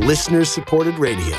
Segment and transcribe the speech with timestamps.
[0.00, 1.36] listener supported radio.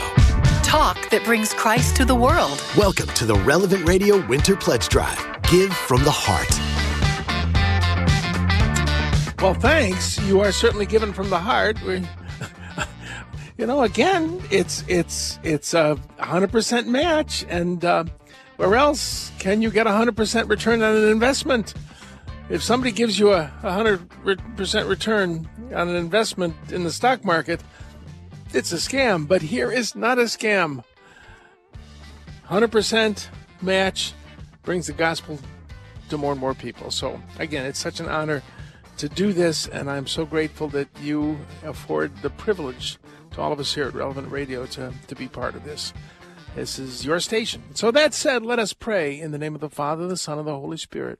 [0.63, 2.63] Talk that brings Christ to the world.
[2.75, 5.19] Welcome to the Relevant Radio Winter Pledge Drive.
[5.43, 6.49] Give from the heart.
[9.39, 10.19] Well, thanks.
[10.21, 11.81] You are certainly given from the heart.
[11.83, 12.03] We,
[13.59, 18.05] you know, again, it's it's it's a hundred percent match, and uh,
[18.55, 21.75] where else can you get a hundred percent return on an investment?
[22.49, 24.09] If somebody gives you a hundred
[24.57, 27.61] percent return on an investment in the stock market,
[28.53, 29.27] it's a scam.
[29.27, 30.83] But here is not a scam.
[32.43, 33.29] Hundred percent
[33.61, 34.13] match
[34.63, 35.39] brings the gospel
[36.09, 36.91] to more and more people.
[36.91, 38.41] So again, it's such an honor
[38.97, 42.97] to do this, and I'm so grateful that you afford the privilege
[43.31, 45.93] to all of us here at Relevant Radio to, to be part of this.
[46.55, 47.61] This is your station.
[47.75, 50.47] So that said, let us pray in the name of the Father, the Son, and
[50.47, 51.19] the Holy Spirit.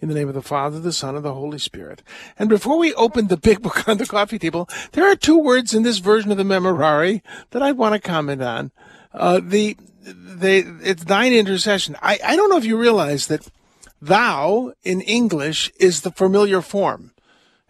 [0.00, 2.02] In the name of the Father, the Son, and the Holy Spirit.
[2.38, 5.74] And before we open the big book on the coffee table, there are two words
[5.74, 8.70] in this version of the Memorare that I want to comment on.
[9.12, 11.96] Uh, the, it's thine intercession.
[12.00, 13.48] I, I don't know if you realize that
[14.00, 17.12] thou in English is the familiar form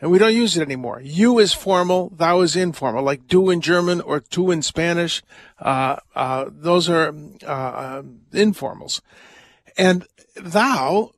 [0.00, 1.00] and we don't use it anymore.
[1.02, 5.22] You is formal, thou is informal, like du in German or tu in Spanish.
[5.58, 9.00] Uh, uh, those are uh, uh, informals.
[9.76, 10.06] And
[10.36, 11.12] thou,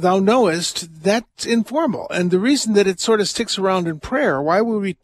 [0.00, 2.06] thou knowest, that's informal.
[2.10, 4.96] And the reason that it sort of sticks around in prayer, why would we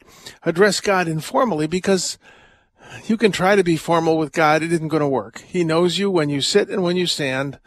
[0.42, 1.66] address God informally?
[1.66, 2.18] Because
[3.06, 5.40] you can try to be formal with God, it isn't going to work.
[5.46, 7.58] He knows you when you sit and when you stand,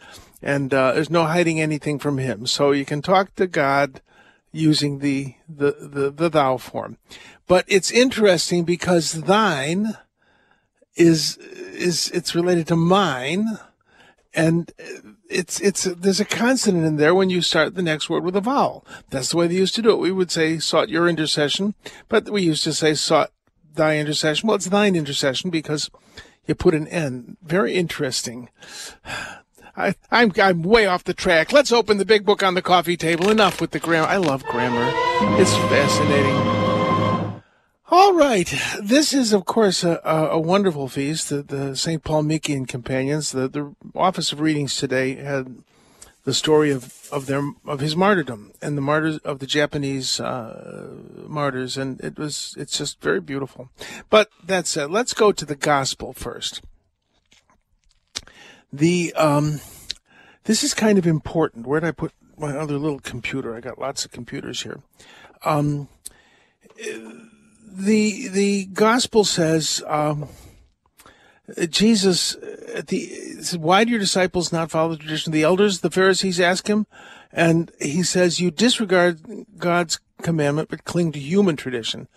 [0.42, 2.46] and uh, there's no hiding anything from Him.
[2.46, 4.00] So you can talk to God
[4.52, 6.98] using the, the, the, the thou form.
[7.46, 9.98] But it's interesting because thine
[10.96, 13.46] is, is, it's related to mine.
[14.32, 14.72] And
[15.34, 18.40] it's, it's, there's a consonant in there when you start the next word with a
[18.40, 18.86] vowel.
[19.10, 19.98] That's the way they used to do it.
[19.98, 21.74] We would say sought your intercession,
[22.08, 23.30] but we used to say sought
[23.74, 24.46] thy intercession.
[24.46, 25.90] Well, it's thine intercession because
[26.46, 27.36] you put an N.
[27.42, 28.48] Very interesting.
[29.76, 31.52] I, I'm I'm way off the track.
[31.52, 33.28] Let's open the big book on the coffee table.
[33.28, 34.06] Enough with the grammar.
[34.06, 34.92] I love grammar.
[35.40, 36.73] It's fascinating.
[37.90, 38.52] All right.
[38.80, 41.28] This is, of course, a, a wonderful feast.
[41.28, 42.02] The, the St.
[42.02, 43.32] Paul Miki and Companions.
[43.32, 45.62] The, the Office of Readings today had
[46.24, 50.88] the story of, of their of his martyrdom and the martyrs of the Japanese uh,
[51.26, 53.68] martyrs, and it was it's just very beautiful.
[54.08, 56.62] But that said, let's go to the gospel first.
[58.72, 59.60] The um,
[60.44, 61.66] this is kind of important.
[61.66, 63.54] Where did I put my other little computer?
[63.54, 64.80] I got lots of computers here.
[65.44, 65.88] Um,
[67.74, 70.28] the the gospel says um,
[71.68, 72.36] Jesus
[72.72, 73.06] at the
[73.42, 75.80] said, why do your disciples not follow the tradition of the elders?
[75.80, 76.86] The Pharisees ask him,
[77.32, 79.20] and he says, "You disregard
[79.58, 82.08] God's commandment, but cling to human tradition."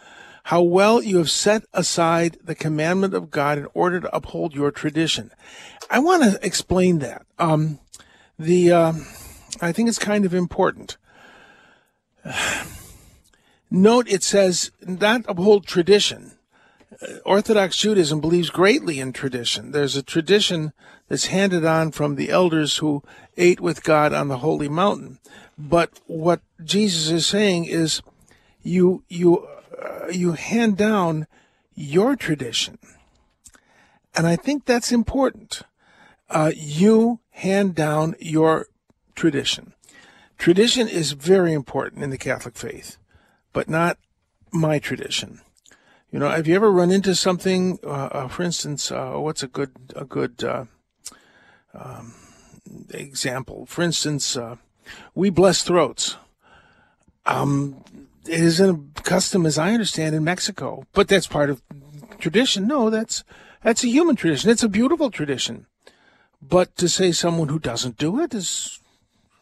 [0.45, 4.71] How well you have set aside the commandment of God in order to uphold your
[4.71, 5.31] tradition.
[5.89, 7.25] I want to explain that.
[7.37, 7.79] Um,
[8.39, 8.93] the uh,
[9.59, 10.97] I think it's kind of important.
[13.69, 16.33] Note it says not uphold tradition.
[17.25, 19.71] Orthodox Judaism believes greatly in tradition.
[19.71, 20.73] There's a tradition
[21.07, 23.03] that's handed on from the elders who
[23.37, 25.19] ate with God on the holy mountain.
[25.57, 28.01] But what Jesus is saying is,
[28.63, 29.47] you you
[29.81, 31.27] uh, you hand down
[31.75, 32.79] your tradition,
[34.15, 35.63] and I think that's important
[36.29, 38.67] uh, you hand down your
[39.15, 39.73] tradition.
[40.37, 42.97] Tradition is very important in the Catholic faith,
[43.57, 43.97] but not
[44.51, 45.41] my tradition.
[46.11, 47.79] You know, have you ever run into something?
[47.83, 50.65] Uh, uh, for instance, uh, what's a good a good uh,
[51.73, 52.13] um,
[52.91, 53.65] example?
[53.65, 54.57] For instance, uh,
[55.15, 56.17] we bless throats.
[57.25, 57.83] Um,
[58.27, 61.63] it is a custom, as I understand, in Mexico, but that's part of
[62.19, 62.67] tradition.
[62.67, 63.23] No, that's
[63.63, 64.51] that's a human tradition.
[64.51, 65.65] It's a beautiful tradition.
[66.39, 68.79] But to say someone who doesn't do it is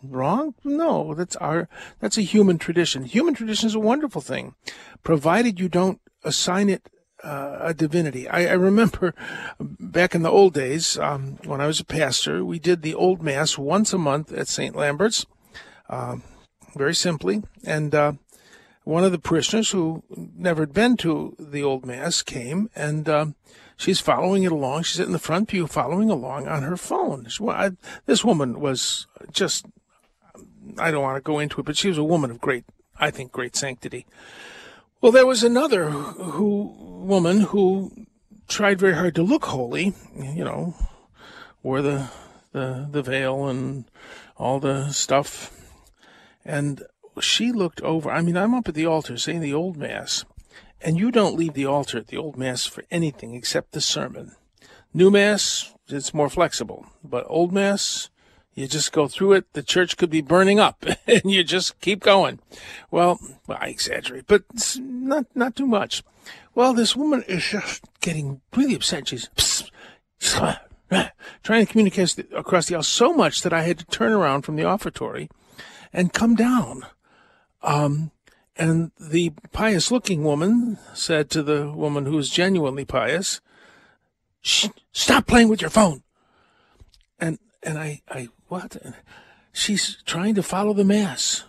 [0.04, 0.56] wrong?
[0.64, 1.68] No, that's our
[2.00, 3.06] that's a human tradition.
[3.06, 4.56] Human tradition is a wonderful thing,
[5.04, 6.90] provided you don't assign it
[7.24, 8.28] uh, a divinity.
[8.28, 9.14] I, I, remember
[9.60, 13.24] back in the old days um, when I was a pastor, we did the old
[13.24, 14.76] mass once a month at St.
[14.76, 15.26] Lambert's,
[15.90, 16.18] uh,
[16.76, 18.14] very simply, and uh,
[18.84, 20.04] one of the parishioners who
[20.36, 23.36] never had been to the old mass came and um,
[23.76, 24.84] she's following it along.
[24.84, 27.28] She's in the front pew following along on her phone.
[27.28, 27.72] She, well, I,
[28.06, 29.66] this woman was just,
[30.78, 32.66] I don't want to go into it, but she was a woman of great,
[32.98, 34.06] I think, great sanctity.
[35.02, 38.08] Well, there was another who woman who
[38.48, 40.76] tried very hard to look holy, you know,
[41.64, 42.10] wore the
[42.52, 43.86] the the veil and
[44.38, 45.52] all the stuff,
[46.44, 46.84] and
[47.20, 48.10] she looked over.
[48.10, 50.26] I mean, I'm up at the altar saying the old mass,
[50.82, 54.36] and you don't leave the altar at the old mass for anything except the sermon.
[54.94, 58.10] New mass, it's more flexible, but old mass,
[58.56, 59.54] you just go through it.
[59.54, 62.40] The church could be burning up, and you just keep going.
[62.90, 64.44] Well, I exaggerate, but
[64.80, 66.04] not not too much.
[66.56, 69.10] Well, this woman is just getting really upset.
[69.10, 69.30] She's
[71.44, 74.56] trying to communicate across the aisle so much that I had to turn around from
[74.56, 75.30] the offertory
[75.92, 76.86] and come down.
[77.62, 78.12] Um,
[78.56, 83.42] and the pious looking woman said to the woman who was genuinely pious,
[84.42, 86.04] stop playing with your phone.
[87.20, 88.78] And, and I, I, what?
[89.52, 91.44] She's trying to follow the mass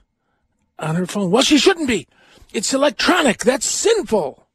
[0.79, 1.31] on her phone.
[1.31, 2.09] Well, she shouldn't be.
[2.53, 3.39] It's electronic.
[3.39, 4.47] That's sinful.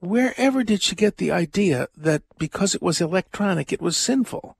[0.00, 4.56] Wherever did she get the idea that because it was electronic, it was sinful?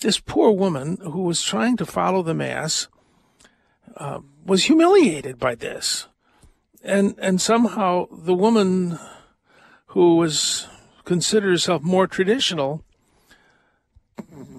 [0.00, 2.88] This poor woman who was trying to follow the Mass
[3.96, 6.08] uh, was humiliated by this.
[6.82, 8.98] And, and somehow the woman
[9.88, 10.66] who was
[11.04, 12.82] considered herself more traditional,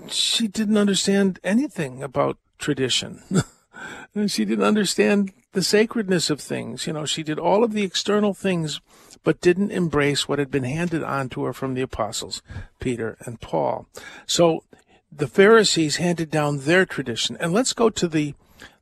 [0.07, 3.21] she didn't understand anything about tradition.
[4.27, 6.85] she didn't understand the sacredness of things.
[6.87, 8.81] You know, she did all of the external things
[9.23, 12.41] but didn't embrace what had been handed on to her from the apostles,
[12.79, 13.87] Peter and Paul.
[14.25, 14.63] So
[15.11, 17.37] the Pharisees handed down their tradition.
[17.39, 18.33] And let's go to the,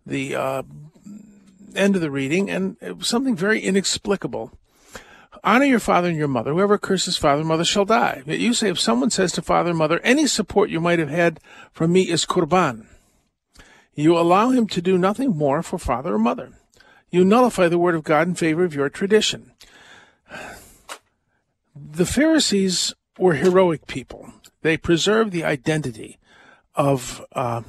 [0.06, 0.63] the uh,
[1.75, 4.51] end of the reading, and something very inexplicable.
[5.44, 6.54] Honor your father and your mother.
[6.54, 8.24] Whoever curses father and mother shall die.
[8.25, 11.10] Yet you say, if someone says to father and mother, any support you might have
[11.10, 11.39] had
[11.72, 12.86] from me is qorban,
[13.94, 16.51] you allow him to do nothing more for father or mother.
[17.10, 19.51] You nullify the word of God in favor of your tradition
[21.98, 24.34] the Pharisees were heroic people.
[24.62, 26.18] They preserved the identity
[26.75, 27.63] of uh,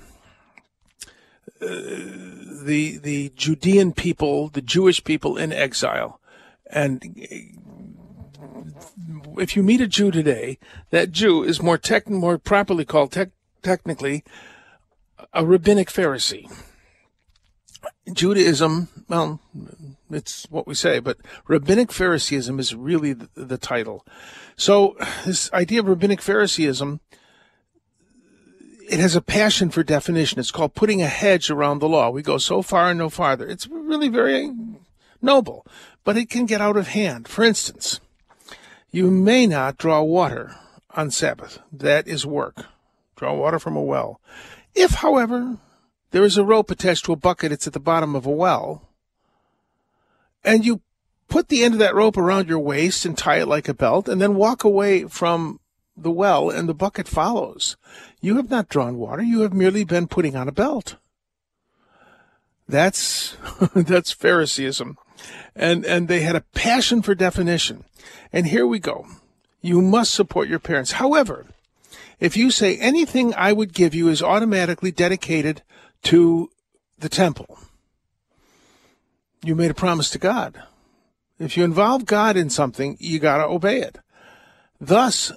[1.61, 6.21] the the Judean people, the Jewish people in exile,
[6.71, 7.03] and
[9.39, 10.59] if you meet a Jew today,
[10.91, 13.31] that Jew is more tech, more properly called tech,
[13.63, 14.25] technically
[15.33, 16.51] a rabbinic Pharisee.
[18.13, 19.41] Judaism, well,
[20.11, 24.05] it's what we say, but rabbinic Phariseeism is really the, the title.
[24.57, 27.01] So this idea of rabbinic Phariseeism,
[28.91, 30.39] it has a passion for definition.
[30.39, 32.11] It's called putting a hedge around the law.
[32.11, 33.47] We go so far and no farther.
[33.47, 34.51] It's really very
[35.21, 35.67] noble,
[36.05, 37.29] but it can get out of hand.
[37.29, 38.01] For instance,
[38.91, 40.57] you may not draw water
[40.95, 41.59] on Sabbath.
[41.73, 42.67] That is work.
[43.17, 44.21] Draw water from a well.
[44.75, 45.59] If, however,
[46.11, 47.53] there is a rope attached to a bucket.
[47.53, 48.89] It's at the bottom of a well.
[50.45, 50.81] And you
[51.29, 54.09] put the end of that rope around your waist and tie it like a belt
[54.09, 55.61] and then walk away from
[55.97, 57.77] the well and the bucket follows.
[58.21, 59.23] You have not drawn water.
[59.23, 60.97] You have merely been putting on a belt.
[62.69, 63.37] That's,
[63.75, 64.97] that's Phariseeism.
[65.59, 67.85] And, and they had a passion for definition.
[68.33, 69.07] And here we go.
[69.61, 70.93] You must support your parents.
[70.93, 71.47] However,
[72.21, 75.63] if you say anything I would give you is automatically dedicated
[76.05, 76.51] to
[76.97, 77.59] the temple.
[79.45, 80.63] You made a promise to God.
[81.41, 83.99] If you involve God in something, you got to obey it.
[84.81, 85.33] Thus,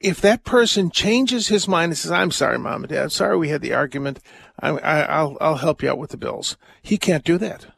[0.00, 3.48] if that person changes his mind and says, "I'm sorry, mom and dad, sorry we
[3.48, 4.20] had the argument.
[4.58, 4.70] I,
[5.22, 7.71] will I'll help you out with the bills," he can't do that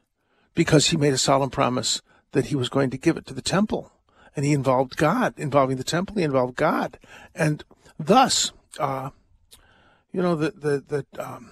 [0.54, 3.42] because he made a solemn promise that he was going to give it to the
[3.42, 3.92] temple,
[4.34, 5.34] and he involved God.
[5.36, 6.98] Involving the temple, he involved God,
[7.34, 7.64] and
[7.98, 9.10] thus, uh,
[10.12, 11.50] you know, the the the um,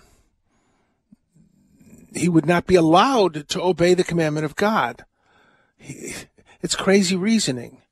[2.14, 5.04] he would not be allowed to obey the commandment of God.
[5.76, 6.14] He,
[6.60, 7.82] it's crazy reasoning,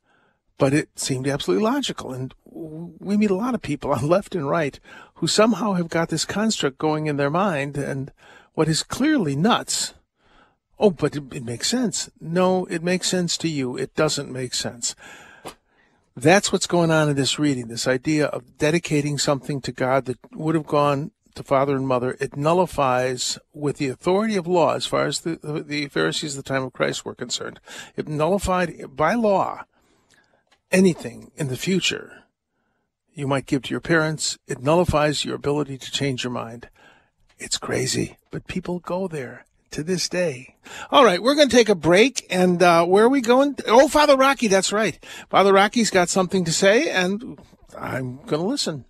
[0.58, 2.12] but it seemed absolutely logical.
[2.12, 4.78] And we meet a lot of people on left and right
[5.14, 8.12] who somehow have got this construct going in their mind and
[8.54, 9.94] what is clearly nuts.
[10.80, 12.08] Oh, but it, it makes sense.
[12.20, 13.76] No, it makes sense to you.
[13.76, 14.96] It doesn't make sense.
[16.16, 20.18] That's what's going on in this reading, this idea of dedicating something to God that
[20.32, 24.86] would have gone to father and mother, it nullifies, with the authority of law, as
[24.86, 27.60] far as the, the Pharisees of the time of Christ were concerned,
[27.94, 29.64] it nullified by law
[30.72, 32.24] anything in the future
[33.12, 34.38] you might give to your parents.
[34.46, 36.68] It nullifies your ability to change your mind.
[37.38, 39.44] It's crazy, but people go there.
[39.70, 40.56] To this day.
[40.90, 42.26] All right, we're going to take a break.
[42.30, 43.56] And uh, where are we going?
[43.66, 44.98] Oh, Father Rocky, that's right.
[45.28, 47.38] Father Rocky's got something to say, and
[47.78, 48.84] I'm going to listen.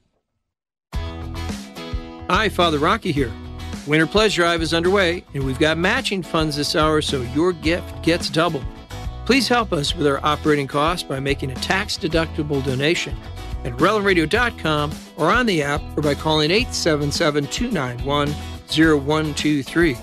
[0.93, 3.33] Hi, Father Rocky here.
[3.87, 8.03] Winter Pledge Drive is underway, and we've got matching funds this hour, so your gift
[8.03, 8.63] gets double.
[9.25, 13.17] Please help us with our operating costs by making a tax deductible donation
[13.65, 18.29] at relevantradio.com or on the app or by calling 877 291
[18.69, 19.97] 0123.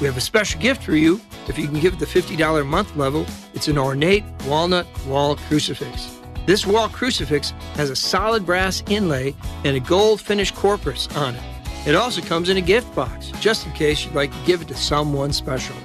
[0.00, 1.20] We have a special gift for you.
[1.48, 5.36] If you can give at the $50 a month level, it's an ornate walnut wall
[5.36, 6.18] crucifix.
[6.46, 9.34] This wall crucifix has a solid brass inlay
[9.64, 11.42] and a gold finished corpus on it.
[11.86, 14.68] It also comes in a gift box, just in case you'd like to give it
[14.68, 15.76] to someone special.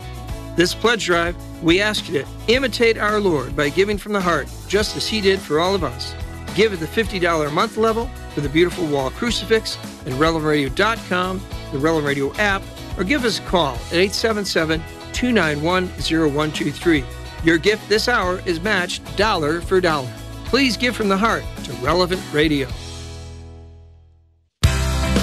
[0.56, 4.48] This pledge drive, we ask you to imitate our Lord by giving from the heart,
[4.68, 6.16] just as He did for all of us.
[6.56, 11.78] Give at the $50 a month level for the beautiful wall crucifix at relevantradio.com, the
[11.78, 12.64] Relevant Radio app,
[12.98, 14.82] or give us a call at 877
[15.14, 17.04] 291 0123.
[17.44, 20.12] Your gift this hour is matched dollar for dollar.
[20.46, 22.68] Please give from the heart to Relevant Radio.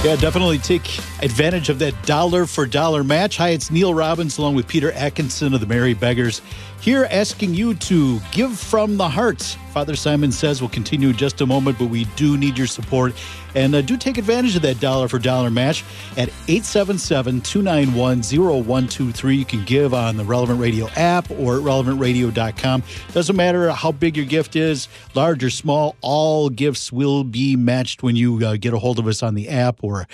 [0.04, 3.38] Yeah, definitely take advantage of that dollar for dollar match.
[3.38, 6.42] Hi, it's Neil Robbins along with Peter Atkinson of the Merry Beggars
[6.84, 9.40] here asking you to give from the heart.
[9.72, 13.14] Father Simon says we'll continue in just a moment, but we do need your support.
[13.54, 15.82] And uh, do take advantage of that dollar for dollar match
[16.18, 19.34] at 877 291 0123.
[19.34, 22.82] You can give on the Relevant Radio app or at relevantradio.com.
[23.14, 28.02] Doesn't matter how big your gift is, large or small, all gifts will be matched
[28.02, 30.06] when you uh, get a hold of us on the app or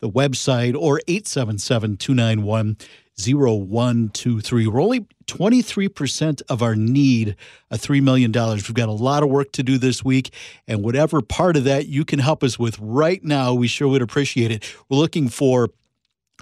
[0.00, 2.76] the website or 877 291
[3.20, 4.66] 0123.
[4.66, 7.36] We're only 23% of our need
[7.70, 8.32] a $3 million.
[8.32, 10.32] We've got a lot of work to do this week,
[10.66, 14.02] and whatever part of that you can help us with right now, we sure would
[14.02, 14.74] appreciate it.
[14.88, 15.68] We're looking for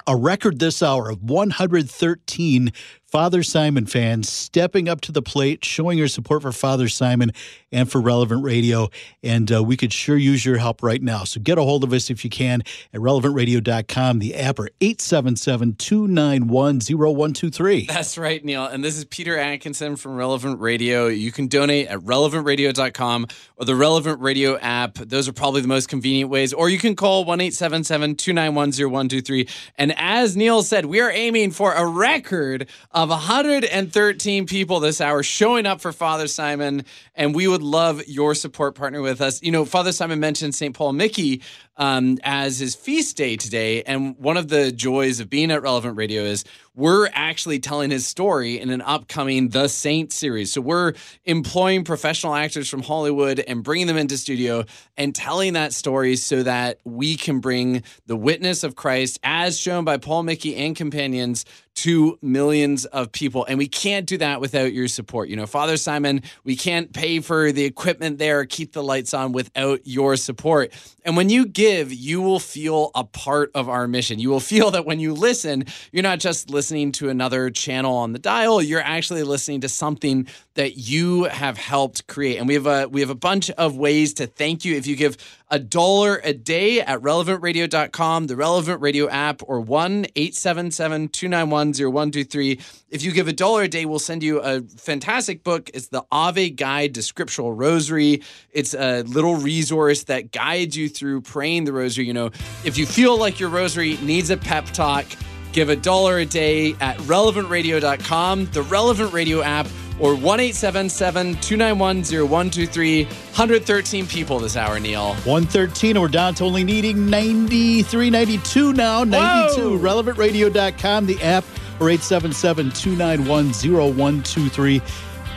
[0.07, 2.73] a record this hour of 113
[3.07, 7.31] Father Simon fans stepping up to the plate, showing your support for Father Simon
[7.71, 8.89] and for Relevant Radio.
[9.23, 11.23] And uh, we could sure use your help right now.
[11.23, 15.75] So get a hold of us if you can at relevantradio.com, the app, or 877
[15.77, 17.87] 291 0123.
[17.87, 18.65] That's right, Neil.
[18.65, 21.07] And this is Peter Atkinson from Relevant Radio.
[21.07, 24.95] You can donate at relevantradio.com or the Relevant Radio app.
[24.95, 26.53] Those are probably the most convenient ways.
[26.53, 29.49] Or you can call 1 877 291 0123.
[29.79, 35.23] And as Neil said, we are aiming for a record of 113 people this hour
[35.23, 36.83] showing up for Father Simon,
[37.15, 39.43] and we would love your support partner with us.
[39.43, 40.75] You know, Father Simon mentioned St.
[40.75, 41.43] Paul Miki
[41.77, 45.97] um, as his feast day today, and one of the joys of being at Relevant
[45.97, 46.45] Radio is
[46.77, 50.53] we're actually telling his story in an upcoming The Saint series.
[50.53, 50.93] So we're
[51.25, 54.65] employing professional actors from Hollywood and bringing them into studio
[54.97, 59.85] and telling that story so that we can bring the witness of Christ, as shown
[59.85, 63.45] by Paul Miki and companions, to millions of people.
[63.45, 65.29] And we can't do that without your support.
[65.29, 69.33] You know, Father Simon, we can't pay for the equipment there, keep the lights on
[69.33, 70.73] without your support.
[71.05, 74.19] And when you give, you will feel a part of our mission.
[74.19, 78.13] You will feel that when you listen, you're not just listening to another channel on
[78.13, 82.39] the dial, you're actually listening to something that you have helped create.
[82.39, 84.97] And we have a we have a bunch of ways to thank you if you
[84.97, 85.17] give
[85.51, 92.61] a dollar a day at relevantradio.com, the Relevant Radio app, or 1 877 291 0123.
[92.91, 95.71] If you give a dollar a day, we'll send you a fantastic book.
[95.73, 98.23] It's the Ave Guide to Scriptural Rosary.
[98.51, 102.07] It's a little resource that guides you through praying the rosary.
[102.07, 102.31] You know,
[102.65, 105.05] if you feel like your rosary needs a pep talk,
[105.53, 109.67] give a dollar a day at relevantradio.com, the Relevant Radio app,
[109.99, 113.05] or 1 291 0123.
[113.05, 115.15] 113 people this hour, Neil.
[115.15, 119.05] 113, we're down to only needing 93, 92 now.
[119.05, 119.79] 92.
[119.79, 119.79] Whoa.
[119.79, 121.45] RelevantRadio.com, the app,
[121.81, 124.83] or 877 291 0123.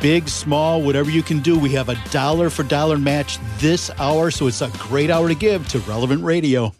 [0.01, 1.59] Big, small, whatever you can do.
[1.59, 5.35] We have a dollar for dollar match this hour, so it's a great hour to
[5.35, 6.73] give to Relevant Radio.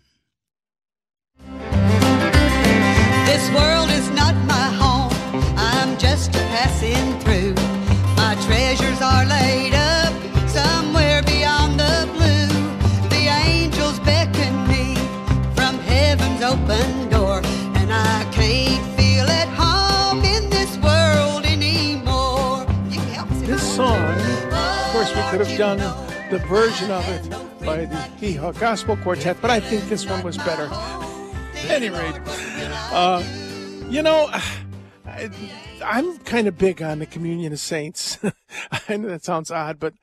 [25.60, 25.80] Done
[26.32, 27.30] the version of it
[27.66, 30.70] by the Hee Gospel Quartet, but I think this one was better.
[30.72, 32.16] At any rate,
[32.94, 33.22] uh,
[33.90, 35.30] you know, I,
[35.84, 38.18] I'm kind of big on the communion of saints.
[38.88, 39.96] I know that sounds odd, but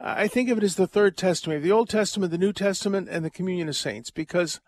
[0.00, 3.24] I think of it as the third testament, the Old Testament, the New Testament, and
[3.24, 4.58] the communion of saints, because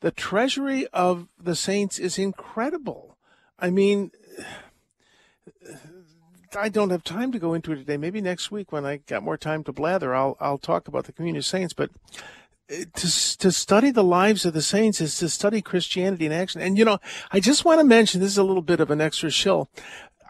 [0.00, 3.16] the treasury of the saints is incredible.
[3.60, 4.10] I mean,
[6.56, 7.96] I don't have time to go into it today.
[7.96, 11.12] Maybe next week when I got more time to blather, I'll I'll talk about the
[11.12, 11.72] communion of saints.
[11.72, 11.90] But
[12.70, 16.60] uh, to to study the lives of the saints is to study Christianity in action.
[16.60, 16.98] And you know,
[17.32, 19.68] I just want to mention this is a little bit of an extra shill.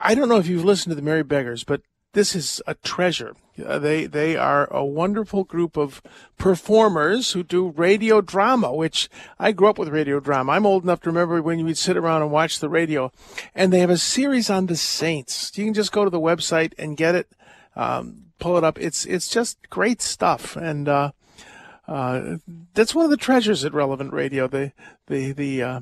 [0.01, 1.83] I don't know if you've listened to the Merry Beggars, but
[2.15, 3.37] this is a treasure.
[3.65, 6.03] Uh, they they are a wonderful group of
[6.39, 10.53] performers who do radio drama, which I grew up with radio drama.
[10.53, 13.13] I'm old enough to remember when you would sit around and watch the radio,
[13.55, 15.57] and they have a series on the saints.
[15.57, 17.31] You can just go to the website and get it,
[17.77, 18.79] um, pull it up.
[18.81, 21.13] It's it's just great stuff, and uh,
[21.87, 22.37] uh,
[22.75, 24.49] that's one of the treasures at Relevant Radio.
[24.49, 24.73] The
[25.07, 25.81] the the uh,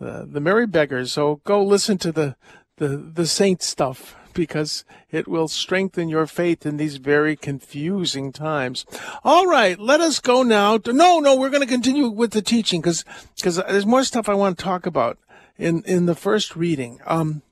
[0.00, 1.12] the, the Merry Beggars.
[1.12, 2.34] So go listen to the
[2.78, 8.84] the the saint stuff because it will strengthen your faith in these very confusing times.
[9.22, 10.78] All right, let us go now.
[10.78, 13.04] To, no, no, we're going to continue with the teaching because
[13.36, 15.18] because there's more stuff I want to talk about
[15.56, 17.00] in in the first reading.
[17.06, 17.42] Um,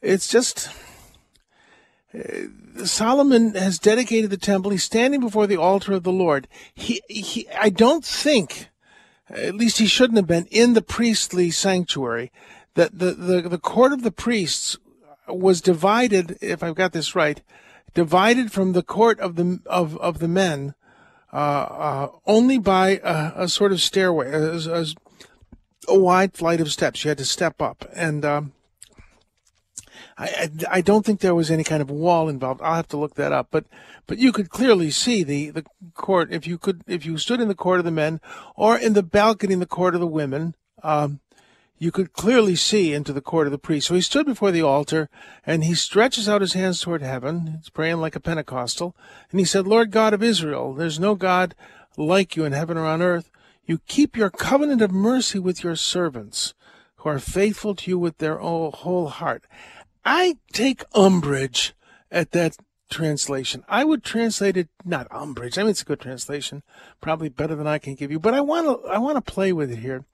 [0.00, 0.70] it's just.
[2.14, 2.48] Uh,
[2.84, 4.72] Solomon has dedicated the temple.
[4.72, 6.48] He's standing before the altar of the Lord.
[6.74, 8.68] He, he, I don't think,
[9.28, 12.32] at least he shouldn't have been in the priestly sanctuary.
[12.74, 14.76] That the, the, the court of the priests
[15.28, 17.42] was divided, if I've got this right,
[17.94, 20.74] divided from the court of the of of the men
[21.34, 24.86] uh, uh, only by a, a, sort of stairway, a, a,
[25.88, 27.04] a, wide flight of steps.
[27.04, 28.52] You had to step up, and um,
[30.16, 32.62] I, I, I don't think there was any kind of wall involved.
[32.62, 33.64] I'll have to look that up, but
[34.06, 35.64] but you could clearly see the the
[35.94, 38.20] court if you could if you stood in the court of the men
[38.54, 40.54] or in the balcony in the court of the women.
[40.84, 41.18] Um,
[41.84, 43.88] you could clearly see into the court of the priest.
[43.88, 45.10] So he stood before the altar
[45.44, 47.58] and he stretches out his hands toward heaven.
[47.58, 48.96] He's praying like a Pentecostal.
[49.30, 51.54] And he said, Lord God of Israel, there's no God
[51.98, 53.30] like you in heaven or on earth.
[53.66, 56.54] You keep your covenant of mercy with your servants
[56.96, 59.44] who are faithful to you with their whole heart.
[60.06, 61.74] I take umbrage
[62.10, 62.56] at that
[62.90, 63.64] translation.
[63.68, 65.58] I would translate it not umbrage.
[65.58, 66.62] I mean, it's a good translation,
[67.00, 68.18] probably better than I can give you.
[68.18, 70.04] But I want to I want to play with it here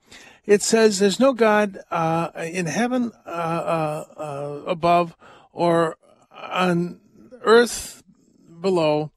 [0.45, 5.15] it says there's no God uh, in heaven uh, uh, uh, above
[5.51, 5.97] or
[6.31, 6.99] on
[7.41, 8.03] earth
[8.59, 9.11] below,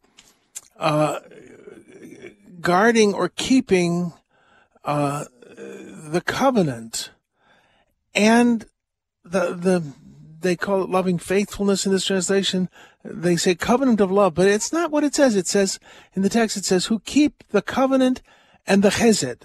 [0.78, 1.20] uh,
[2.60, 4.12] guarding or keeping
[4.84, 5.24] uh,
[5.56, 7.10] the covenant
[8.14, 8.66] and
[9.24, 9.82] the the
[10.40, 12.68] they call it loving faithfulness in this translation.
[13.04, 15.36] They say covenant of love, but it's not what it says.
[15.36, 15.78] It says
[16.14, 18.22] in the text, it says who keep the covenant
[18.66, 19.42] and the chesed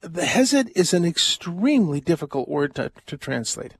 [0.00, 3.74] the hesed is an extremely difficult word to, to translate.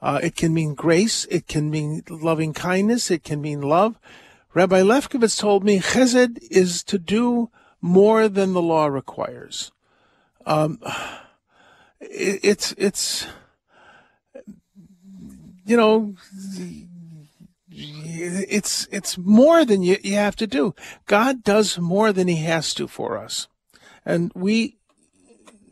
[0.00, 3.98] Uh, it can mean grace, it can mean loving kindness, it can mean love.
[4.54, 9.72] Rabbi Lefkowitz told me chesed is to do more than the law requires.
[10.44, 10.78] Um,
[12.00, 13.26] it, it's it's
[15.64, 16.14] you know
[17.78, 20.74] it's it's more than you, you have to do.
[21.06, 23.48] God does more than He has to for us,
[24.04, 24.76] and we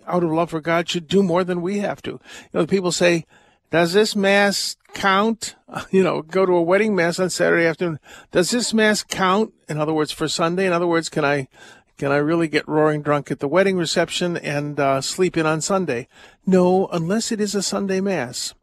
[0.07, 2.11] out of love for God, should do more than we have to.
[2.13, 2.21] You
[2.53, 3.25] know, people say,
[3.71, 5.57] does this mass count?
[5.91, 7.99] You know, go to a wedding mass on Saturday afternoon.
[8.31, 9.53] Does this mass count?
[9.69, 10.67] In other words, for Sunday?
[10.67, 11.49] In other words, can I,
[11.99, 15.61] can I really get roaring drunk at the wedding reception and uh, sleep in on
[15.61, 16.07] Sunday?
[16.47, 18.55] No, unless it is a Sunday mass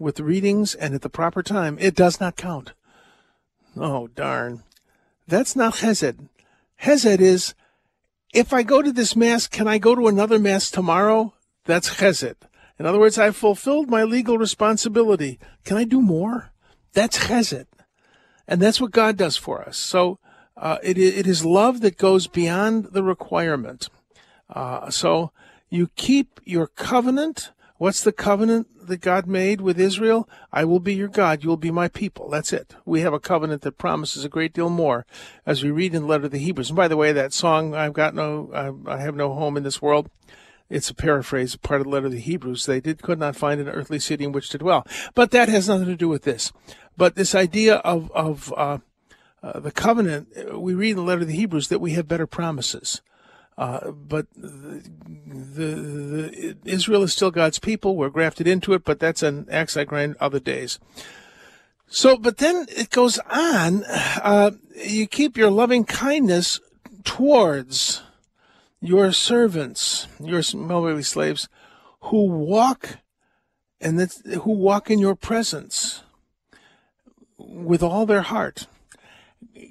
[0.00, 2.72] with readings and at the proper time, it does not count.
[3.76, 4.64] Oh, darn.
[5.28, 6.16] That's not Hesed.
[6.76, 7.54] Hesed is
[8.32, 11.34] if I go to this mass, can I go to another mass tomorrow?
[11.64, 12.36] That's chesed.
[12.78, 15.38] In other words, I've fulfilled my legal responsibility.
[15.64, 16.50] Can I do more?
[16.92, 17.66] That's chesed.
[18.46, 19.76] And that's what God does for us.
[19.76, 20.18] So
[20.56, 23.88] uh, it, it is love that goes beyond the requirement.
[24.48, 25.32] Uh, so
[25.68, 27.50] you keep your covenant.
[27.80, 30.28] What's the covenant that God made with Israel?
[30.52, 31.42] I will be your God.
[31.42, 32.28] You will be my people.
[32.28, 32.74] That's it.
[32.84, 35.06] We have a covenant that promises a great deal more
[35.46, 36.68] as we read in the letter of the Hebrews.
[36.68, 39.80] And by the way, that song, I've got no, I have no home in this
[39.80, 40.10] world.
[40.68, 42.66] It's a paraphrase, part of the letter of the Hebrews.
[42.66, 44.86] They did, could not find an earthly city in which to dwell.
[45.14, 46.52] But that has nothing to do with this.
[46.98, 48.78] But this idea of, of, uh,
[49.42, 52.26] uh, the covenant, we read in the letter of the Hebrews that we have better
[52.26, 53.00] promises.
[53.60, 54.82] Uh, but the,
[55.26, 57.94] the, the, Israel is still God's people.
[57.94, 60.78] We're grafted into it, but that's an axe I grind other days.
[61.86, 63.84] So, but then it goes on.
[63.84, 66.58] Uh, you keep your loving kindness
[67.04, 68.02] towards
[68.80, 71.46] your servants, your Melville slaves,
[72.04, 72.96] who walk
[73.78, 74.00] and
[74.40, 76.02] who walk in your presence
[77.36, 78.68] with all their heart.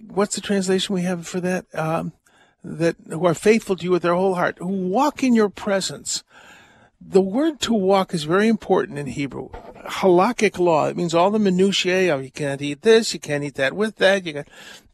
[0.06, 1.66] What's the translation we have for that?
[1.74, 2.14] Um,
[2.64, 6.24] that who are faithful to you with their whole heart, who walk in your presence.
[7.02, 9.50] The word to walk is very important in Hebrew.
[9.86, 10.88] halakhic law.
[10.88, 13.96] It means all the minutiae of you can't eat this, you can't eat that with
[13.98, 14.26] that.
[14.26, 14.48] You got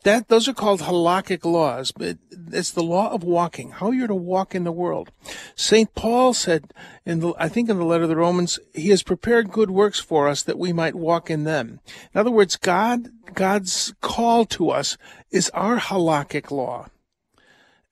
[0.04, 0.28] that.
[0.28, 1.92] Those are called halakhic laws.
[2.00, 2.20] It,
[2.52, 5.12] it's the law of walking, how you're to walk in the world.
[5.56, 6.72] Saint Paul said
[7.06, 10.00] in the, I think in the letter of the Romans, he has prepared good works
[10.00, 11.80] for us that we might walk in them.
[12.14, 14.98] In other words, God, God's call to us
[15.32, 16.88] is our halakhic law,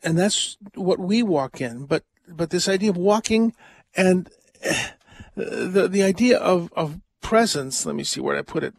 [0.04, 1.86] and that's what we walk in.
[1.86, 3.54] But but this idea of walking
[3.96, 4.30] and
[5.36, 7.86] the the idea of of presence.
[7.86, 8.76] Let me see where I put it.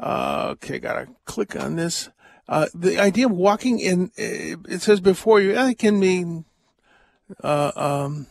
[0.00, 2.10] Uh, okay, gotta click on this.
[2.48, 5.56] Uh, the idea of walking in it says before you.
[5.56, 6.44] It can mean
[7.42, 8.26] uh, um,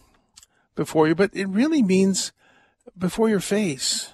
[0.75, 2.33] before you, but it really means
[2.97, 4.11] before your face.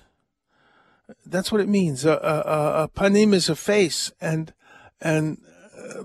[1.26, 2.06] That's what it means.
[2.06, 4.54] A, a, a panim is a face, and
[5.02, 5.42] and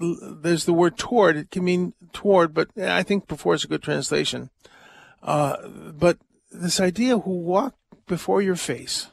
[0.01, 1.37] there's the word toward.
[1.37, 4.51] It can mean toward, but I think before is a good translation.
[5.23, 6.19] Uh, but
[6.51, 7.75] this idea who walk
[8.07, 9.09] before your face.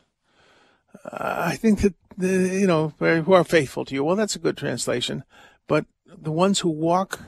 [1.05, 2.27] Uh, I think that the,
[2.60, 4.03] you know who are faithful to you.
[4.03, 5.23] Well, that's a good translation,
[5.67, 7.19] but the ones who walk,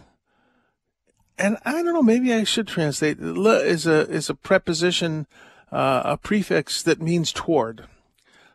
[1.38, 2.04] and I don't know.
[2.04, 3.20] Maybe I should translate.
[3.20, 5.28] Is a is a preposition,
[5.72, 7.86] uh, a prefix that means toward.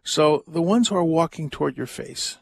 [0.03, 2.39] So the ones who are walking toward your face.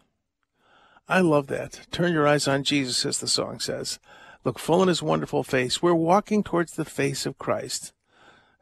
[1.09, 1.87] I love that.
[1.91, 3.99] Turn your eyes on Jesus, as the song says.
[4.45, 5.83] Look full in his wonderful face.
[5.83, 7.93] We're walking towards the face of Christ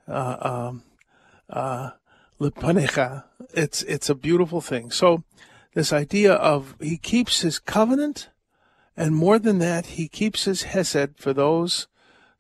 [0.09, 0.83] uh, um,
[1.49, 1.91] uh,
[3.55, 4.91] it's it's a beautiful thing.
[4.91, 5.23] So
[5.75, 8.29] this idea of he keeps his covenant,
[8.97, 11.87] and more than that, he keeps his hesed for those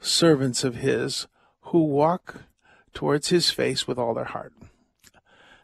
[0.00, 1.28] servants of his
[1.66, 2.42] who walk
[2.92, 4.52] towards his face with all their heart.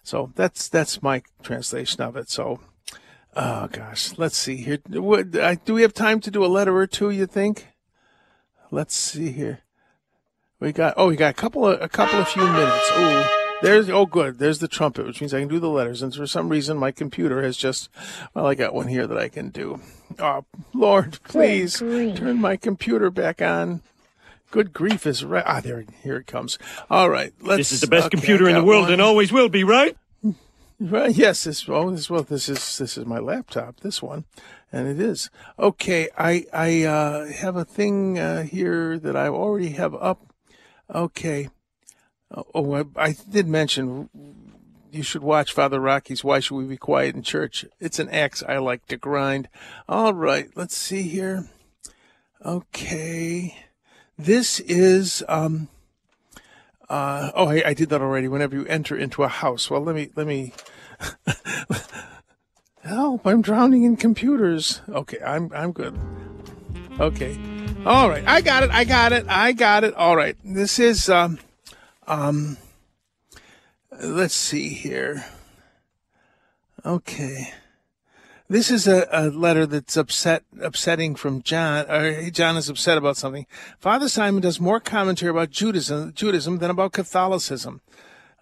[0.03, 2.31] So that's that's my translation of it.
[2.31, 2.61] So,
[3.39, 4.79] oh gosh, let's see here.
[4.91, 7.11] Do we have time to do a letter or two?
[7.11, 7.69] You think?
[8.71, 9.61] Let's see here.
[10.61, 12.91] We got oh, we got a couple of a couple of few minutes.
[12.91, 14.39] Oh, there's oh good.
[14.39, 16.03] There's the trumpet, which means I can do the letters.
[16.03, 17.89] And for some reason, my computer has just
[18.35, 19.81] well, I got one here that I can do.
[20.19, 23.83] Oh Lord, please turn my computer back on.
[24.51, 25.45] Good grief is right.
[25.47, 26.59] Ah, there, here it comes.
[26.91, 27.59] All right, let's.
[27.59, 28.95] This is the best okay, computer in the world, one.
[28.95, 29.97] and always will be, right?
[30.81, 31.15] Right.
[31.15, 31.45] Yes.
[31.45, 31.69] This.
[31.69, 32.09] Oh, this.
[32.09, 33.81] Well, this is this is my laptop.
[33.81, 34.25] This one,
[34.73, 36.09] and it is okay.
[36.17, 40.29] I I uh, have a thing uh, here that I already have up
[40.93, 41.51] Okay.
[42.55, 44.09] Oh, I, I did mention
[44.91, 47.65] you should watch Father Rocky's Why Should We Be Quiet in Church?
[47.79, 49.49] It's an axe I like to grind.
[49.89, 51.49] All right, let's see here.
[52.45, 53.57] Okay.
[54.17, 55.69] This is um
[56.89, 58.29] uh oh I, I did that already.
[58.29, 59.71] Whenever you enter into a house.
[59.71, 60.53] Well let me let me
[62.83, 64.81] Help, I'm drowning in computers.
[64.89, 65.99] Okay, I'm I'm good.
[66.99, 67.39] Okay.
[67.85, 68.71] All right, I got it.
[68.71, 69.27] I got it.
[69.29, 69.95] I got it.
[69.95, 71.39] All right, this is um,
[72.07, 72.57] um.
[74.01, 75.25] Let's see here.
[76.85, 77.53] Okay.
[78.51, 81.85] This is a, a letter that's upset, upsetting from John.
[81.91, 83.47] Or John is upset about something.
[83.79, 87.83] Father Simon does more commentary about Judaism, Judaism than about Catholicism.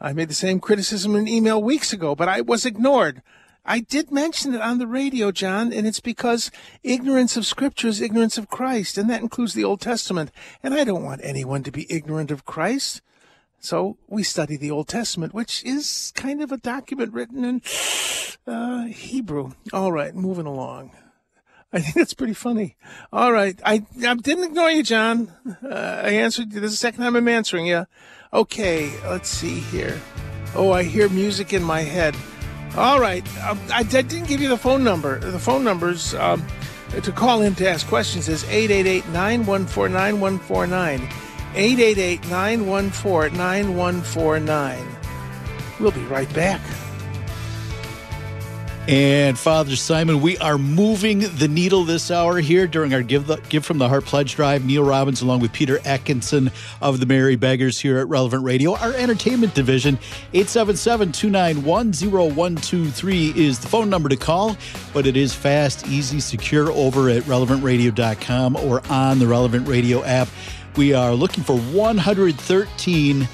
[0.01, 3.21] I made the same criticism in an email weeks ago, but I was ignored.
[3.64, 6.53] I did mention it on the radio, John, and it's because
[6.85, 10.31] ignorance of Scripture is ignorance of Christ, and that includes the Old Testament.
[10.62, 13.03] And I don't want anyone to be ignorant of Christ.
[13.61, 17.62] So we study the Old Testament, which is kind of a document written in
[18.47, 19.53] uh, Hebrew.
[19.73, 20.92] All right, moving along.
[21.73, 22.77] I think that's pretty funny.
[23.12, 25.33] All right, I, I didn't ignore you, John.
[25.62, 26.53] Uh, I answered.
[26.53, 26.61] You.
[26.61, 27.87] This is the second time I'm answering you.
[28.33, 30.01] Okay, let's see here.
[30.55, 32.16] Oh, I hear music in my head.
[32.77, 33.27] All right.
[33.45, 35.19] Um, I, I, didn't give you the phone number.
[35.19, 36.47] The phone numbers um,
[36.90, 41.26] to call in to ask questions is 888 914 9149.
[41.57, 44.87] 888 914 9149.
[45.81, 46.61] We'll be right back.
[48.88, 53.38] And Father Simon, we are moving the needle this hour here during our Give, the,
[53.49, 54.64] Give from the Heart pledge drive.
[54.64, 58.77] Neil Robbins, along with Peter Atkinson of the Merry Beggars here at Relevant Radio.
[58.77, 59.99] Our entertainment division,
[60.35, 64.57] 877 291 0123 is the phone number to call,
[64.95, 70.29] but it is fast, easy, secure over at relevantradio.com or on the Relevant Radio app.
[70.77, 73.29] We are looking for 113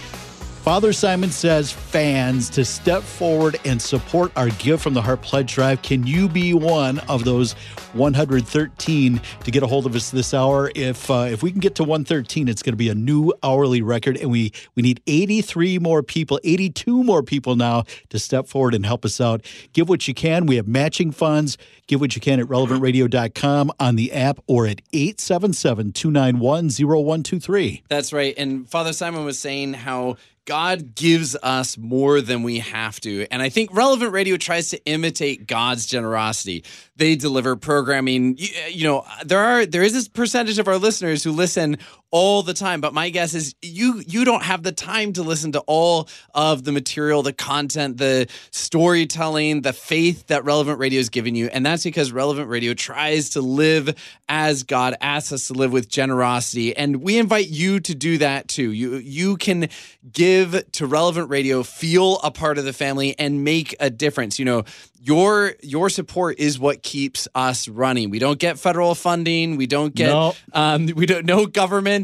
[0.63, 5.53] Father Simon says fans to step forward and support our Give from the Heart pledge
[5.53, 5.83] drive.
[5.83, 7.55] Can you be one of those
[7.95, 10.71] 113 to get a hold of us this hour?
[10.77, 13.83] If uh, if we can get to 113, it's going to be a new hourly
[13.83, 18.73] record, and we we need 83 more people, 82 more people now to step forward
[18.73, 19.45] and help us out.
[19.73, 20.47] Give what you can.
[20.47, 21.59] We have matching funds.
[21.89, 27.83] Give what you can at relevantradio.com on the app or at 877 291 0123.
[27.89, 28.33] That's right.
[28.39, 33.27] And Father Simon was saying how God gives us more than we have to.
[33.31, 36.65] And I think Relevant Radio tries to imitate God's generosity.
[36.97, 38.37] They deliver programming.
[38.39, 41.79] You, you know, there are there is this percentage of our listeners who listen
[42.13, 45.51] all the time, but my guess is you you don't have the time to listen
[45.53, 51.09] to all of the material, the content, the storytelling, the faith that Relevant Radio is
[51.09, 51.47] giving you.
[51.53, 53.95] And that's because Relevant Radio tries to live
[54.29, 56.77] as God asks us to live with generosity.
[56.77, 58.73] And we invite you to do that too.
[58.73, 59.69] You you can
[60.13, 64.39] give to Relevant Radio, feel a part of the family, and make a difference.
[64.39, 64.65] You know,
[65.01, 68.11] your your support is what keeps us running.
[68.11, 69.57] We don't get federal funding.
[69.57, 70.35] We don't get No.
[70.53, 71.47] um, we don't no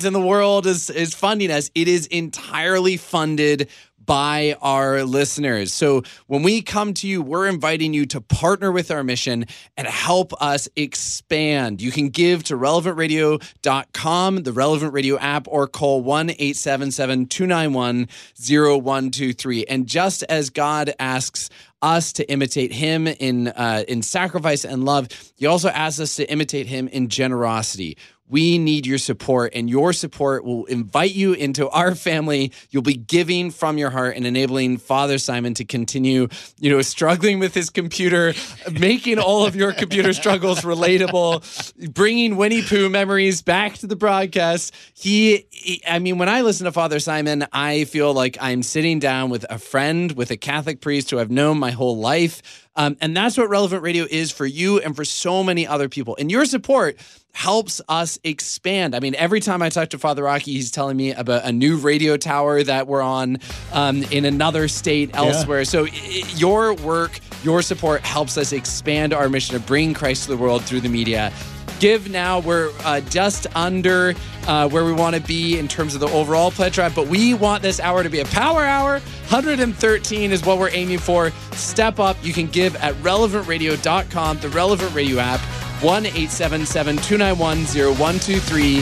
[0.05, 1.71] in the world is is funding us.
[1.75, 3.69] It is entirely funded
[4.09, 5.71] by our listeners.
[5.71, 9.45] So when we come to you, we're inviting you to partner with our mission
[9.77, 11.83] and help us expand.
[11.83, 18.09] You can give to relevantradio.com, the Relevant Radio app, or call 1 877 291
[18.41, 19.67] 0123.
[19.67, 21.51] And just as God asks
[21.83, 26.29] us to imitate him in uh, in sacrifice and love, he also asks us to
[26.31, 27.99] imitate him in generosity.
[28.29, 32.53] We need your support, and your support will invite you into our family.
[32.71, 37.39] You'll be giving from your heart and enabling Father Simon to continue, you know, struggling
[37.39, 38.35] with his computer,
[38.71, 44.75] making all of your computer struggles relatable, bringing Winnie Pooh memories back to the broadcast.
[44.95, 48.99] He, he- I mean, when I listen to Father Simon, I feel like I'm sitting
[48.99, 52.68] down with a friend, with a Catholic priest who I've known my whole life.
[52.79, 56.17] Um, and that's what Relevant Radio is for you and for so many other people.
[56.19, 56.97] And your support
[57.33, 58.95] helps us expand.
[58.95, 61.77] I mean, every time I talk to Father Rocky, he's telling me about a new
[61.77, 63.39] radio tower that we're on
[63.73, 65.65] um, in another state elsewhere.
[65.65, 70.23] So i- i- your work, your support helps us expand our mission to bring Christ
[70.25, 71.33] to the world through the media.
[71.79, 72.41] Give now.
[72.41, 74.15] We're uh, just under
[74.47, 77.35] uh, where we want to be in terms of the overall pledge drive, but we
[77.35, 79.01] want this hour to be a power hour.
[79.29, 81.31] 113 is what we're aiming for.
[81.53, 82.17] Step up.
[82.23, 85.41] You can give at relevantradio.com, the Relevant Radio app,
[85.83, 87.65] 1 877 291
[87.95, 88.75] 0123.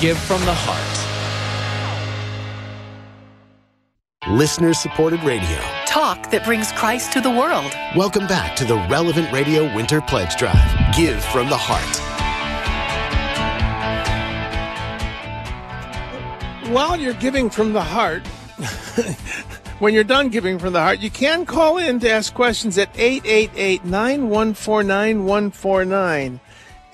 [0.00, 1.00] Give from the heart.
[4.28, 5.58] Listener supported radio.
[5.86, 7.72] Talk that brings Christ to the world.
[7.96, 10.94] Welcome back to the Relevant Radio Winter Pledge Drive.
[10.94, 12.09] Give from the heart.
[16.70, 18.24] While you're giving from the heart,
[19.80, 22.96] when you're done giving from the heart, you can call in to ask questions at
[22.96, 26.40] 888 914 9149.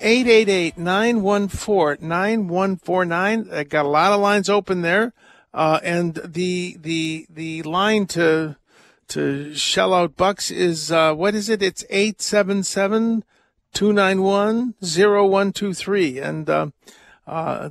[0.01, 3.49] 888 914 9149.
[3.51, 5.13] I got a lot of lines open there.
[5.53, 8.55] Uh, and the the the line to
[9.09, 11.61] to shell out bucks is uh, what is it?
[11.61, 13.23] It's 877
[13.73, 16.19] 291 0123.
[16.19, 16.67] And uh,
[17.27, 17.69] uh,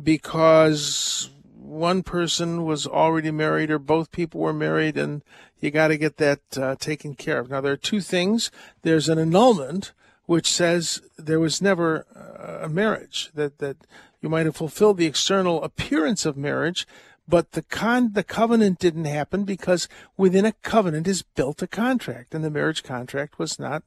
[0.01, 5.23] because one person was already married or both people were married and
[5.61, 7.49] you got to get that uh, taken care of.
[7.49, 8.51] Now, there are two things.
[8.83, 9.93] There's an annulment,
[10.27, 13.77] which says there was never uh, a marriage, that, that
[14.23, 16.87] you might have fulfilled the external appearance of marriage,
[17.29, 22.35] but the con the covenant didn't happen because within a covenant is built a contract,
[22.35, 23.83] and the marriage contract was not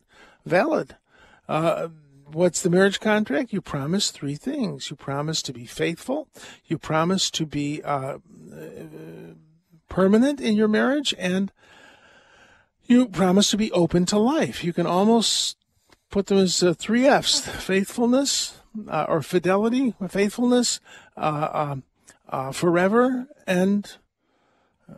[0.45, 0.97] valid.
[1.47, 1.87] Uh,
[2.31, 3.53] what's the marriage contract?
[3.53, 4.89] You promise three things.
[4.89, 6.27] You promise to be faithful.
[6.65, 8.17] You promise to be uh,
[9.87, 11.51] permanent in your marriage, and
[12.83, 14.63] you promise to be open to life.
[14.63, 15.57] You can almost
[16.09, 18.54] put them as uh, three F's: faithfulness
[18.87, 20.79] uh, or fidelity, faithfulness,
[21.17, 21.83] uh, um,
[22.29, 23.97] uh, forever, and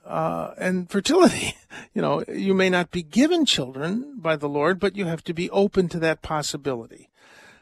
[0.06, 1.56] uh, and fertility.
[1.94, 5.34] You know, you may not be given children by the Lord, but you have to
[5.34, 7.10] be open to that possibility.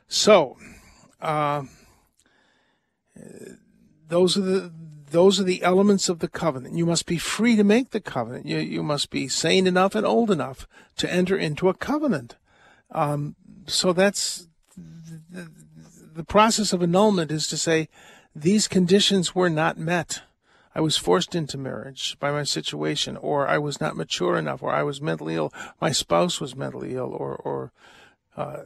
[0.08, 0.58] So,
[1.21, 1.63] uh,
[4.08, 4.71] those are the
[5.12, 6.78] those are the elements of the covenant.
[6.78, 8.45] You must be free to make the covenant.
[8.45, 12.36] You you must be sane enough and old enough to enter into a covenant.
[12.91, 13.36] Um,
[13.67, 14.47] so that's
[16.15, 17.89] the, process of annulment is to say
[18.36, 20.21] these conditions were not met.
[20.73, 24.71] I was forced into marriage by my situation, or I was not mature enough, or
[24.71, 27.71] I was mentally ill, my spouse was mentally ill, or, or
[28.36, 28.58] uh,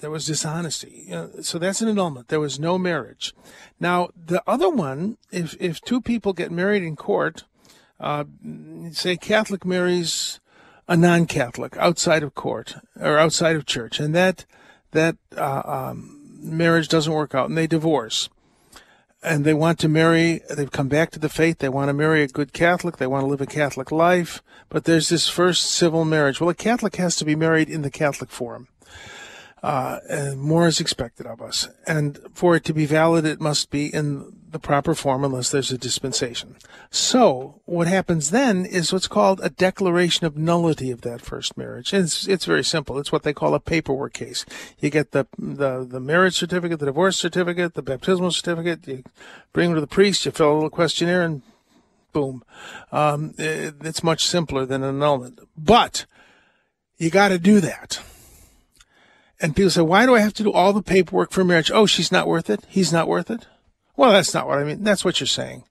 [0.00, 1.04] there was dishonesty.
[1.06, 2.28] You know, so that's an annulment.
[2.28, 3.34] There was no marriage.
[3.80, 7.44] Now, the other one, if, if two people get married in court,
[7.98, 8.24] uh,
[8.90, 10.40] say Catholic marries
[10.88, 14.44] a non-Catholic outside of court or outside of church, and that
[14.90, 18.28] that uh, um, marriage doesn't work out, and they divorce
[19.22, 22.22] and they want to marry, they've come back to the faith, they want to marry
[22.22, 26.04] a good Catholic, they want to live a Catholic life, but there's this first civil
[26.04, 26.40] marriage.
[26.40, 28.68] Well, a Catholic has to be married in the Catholic form.
[29.62, 31.68] Uh, and more is expected of us.
[31.86, 35.72] And for it to be valid, it must be in the proper form unless there's
[35.72, 36.56] a dispensation.
[36.90, 41.92] So what happens then is what's called a declaration of nullity of that first marriage.
[41.92, 42.98] And it's, it's very simple.
[42.98, 44.44] It's what they call a paperwork case.
[44.78, 48.86] You get the, the, the marriage certificate, the divorce certificate, the baptismal certificate.
[48.86, 49.02] You
[49.52, 51.42] bring them to the priest, you fill a little questionnaire and
[52.12, 52.44] boom.
[52.92, 56.06] Um, it, it's much simpler than an annulment, but
[56.98, 58.00] you got to do that
[59.42, 61.72] and people say, why do I have to do all the paperwork for marriage?
[61.72, 62.64] Oh, she's not worth it.
[62.68, 63.46] He's not worth it.
[63.96, 64.82] Well, that's not what I mean.
[64.82, 65.64] That's what you're saying.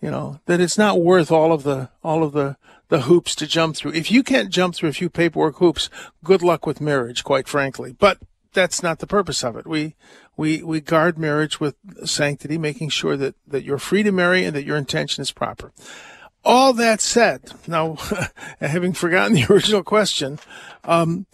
[0.00, 2.56] You know, that it's not worth all of the, all of the,
[2.88, 3.92] the hoops to jump through.
[3.92, 5.88] If you can't jump through a few paperwork hoops,
[6.22, 7.92] good luck with marriage, quite frankly.
[7.98, 8.18] But
[8.52, 9.66] that's not the purpose of it.
[9.66, 9.94] We,
[10.36, 14.54] we, we guard marriage with sanctity, making sure that, that you're free to marry and
[14.54, 15.72] that your intention is proper.
[16.44, 17.96] All that said, now,
[18.60, 20.38] having forgotten the original question,
[20.84, 21.26] um,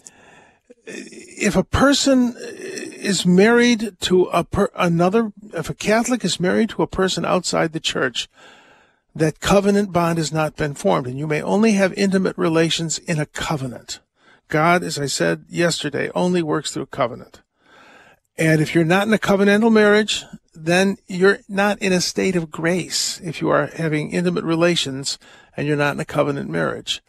[0.92, 6.82] if a person is married to a per, another, if a Catholic is married to
[6.82, 8.28] a person outside the church,
[9.14, 13.18] that covenant bond has not been formed, and you may only have intimate relations in
[13.18, 14.00] a covenant.
[14.48, 17.40] God, as I said yesterday, only works through covenant.
[18.36, 20.24] And if you're not in a covenantal marriage,
[20.54, 25.18] then you're not in a state of grace if you are having intimate relations
[25.56, 27.02] and you're not in a covenant marriage.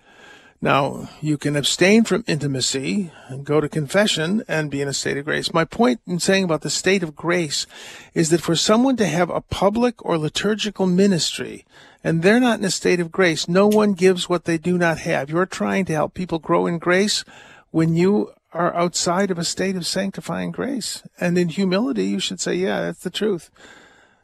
[0.63, 5.17] Now, you can abstain from intimacy and go to confession and be in a state
[5.17, 5.51] of grace.
[5.51, 7.65] My point in saying about the state of grace
[8.13, 11.65] is that for someone to have a public or liturgical ministry
[12.03, 14.99] and they're not in a state of grace, no one gives what they do not
[14.99, 15.31] have.
[15.31, 17.25] You're trying to help people grow in grace
[17.71, 21.01] when you are outside of a state of sanctifying grace.
[21.19, 23.49] And in humility, you should say, yeah, that's the truth.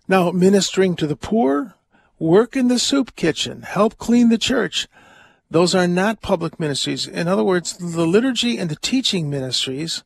[0.08, 1.74] Now, ministering to the poor,
[2.20, 4.88] work in the soup kitchen, help clean the church.
[5.50, 7.08] Those are not public ministries.
[7.08, 10.04] In other words, the liturgy and the teaching ministries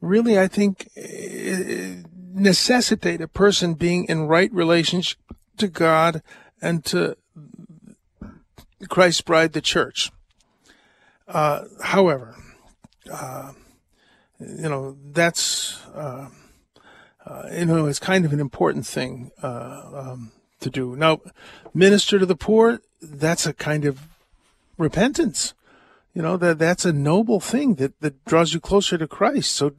[0.00, 5.18] really, I think, eh, necessitate a person being in right relationship
[5.58, 6.22] to God
[6.60, 7.16] and to
[8.88, 10.10] Christ's bride, the church.
[11.28, 12.34] Uh, however,
[13.10, 13.52] uh,
[14.40, 16.28] you know, that's, uh,
[17.24, 20.96] uh you know, it's kind of an important thing uh, um, to do.
[20.96, 21.20] Now,
[21.72, 24.00] minister to the poor, that's a kind of
[24.78, 25.54] repentance.
[26.14, 29.52] You know, that that's a noble thing that, that draws you closer to Christ.
[29.52, 29.72] So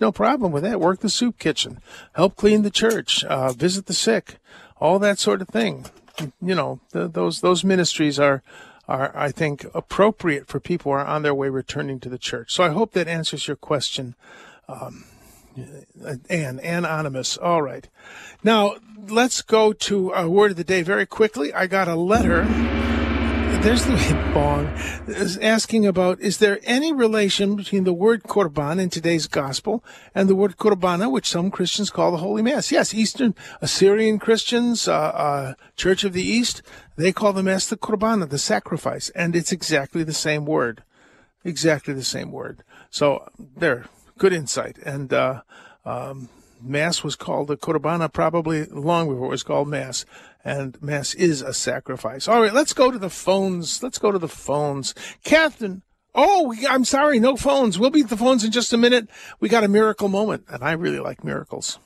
[0.00, 0.80] no problem with that.
[0.80, 1.80] Work the soup kitchen,
[2.14, 4.38] help clean the church, uh, visit the sick,
[4.78, 5.84] all that sort of thing.
[6.40, 8.42] You know, the, those those ministries are
[8.88, 12.52] are I think appropriate for people who are on their way returning to the church.
[12.52, 14.14] So I hope that answers your question.
[14.68, 15.04] Um,
[16.30, 17.36] Anne, anonymous.
[17.36, 17.86] All right.
[18.42, 18.76] Now
[19.08, 21.52] let's go to a word of the day very quickly.
[21.52, 22.44] I got a letter
[23.62, 24.66] there's the bong
[25.06, 29.84] is asking about is there any relation between the word qorban in today's gospel
[30.16, 32.72] and the word Qurbana, which some Christians call the Holy Mass?
[32.72, 36.62] Yes, Eastern Assyrian Christians, uh, uh, Church of the East,
[36.96, 40.82] they call the Mass the Qurbana, the sacrifice, and it's exactly the same word,
[41.44, 42.64] exactly the same word.
[42.90, 43.84] So there,
[44.18, 45.42] good insight, and uh,
[45.84, 46.28] um,
[46.62, 50.04] Mass was called the Qurbana probably long before it was called Mass
[50.44, 52.26] and mass is a sacrifice.
[52.26, 53.82] All right, let's go to the phones.
[53.82, 54.94] Let's go to the phones.
[55.24, 55.82] Catherine,
[56.14, 57.78] Oh, we- I'm sorry, no phones.
[57.78, 59.08] We'll beat the phones in just a minute.
[59.40, 61.78] We got a miracle moment, and I really like miracles.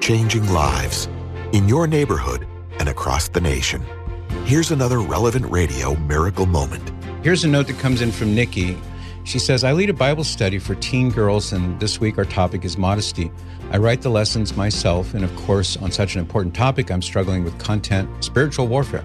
[0.00, 1.08] changing lives
[1.52, 2.46] in your neighborhood
[2.78, 3.82] and across the nation.
[4.44, 6.92] Here's another relevant radio miracle moment.
[7.24, 8.76] Here's a note that comes in from Nikki.
[9.24, 12.62] She says, I lead a Bible study for teen girls, and this week our topic
[12.62, 13.32] is modesty.
[13.70, 17.42] I write the lessons myself, and of course, on such an important topic, I'm struggling
[17.42, 19.04] with content, spiritual warfare.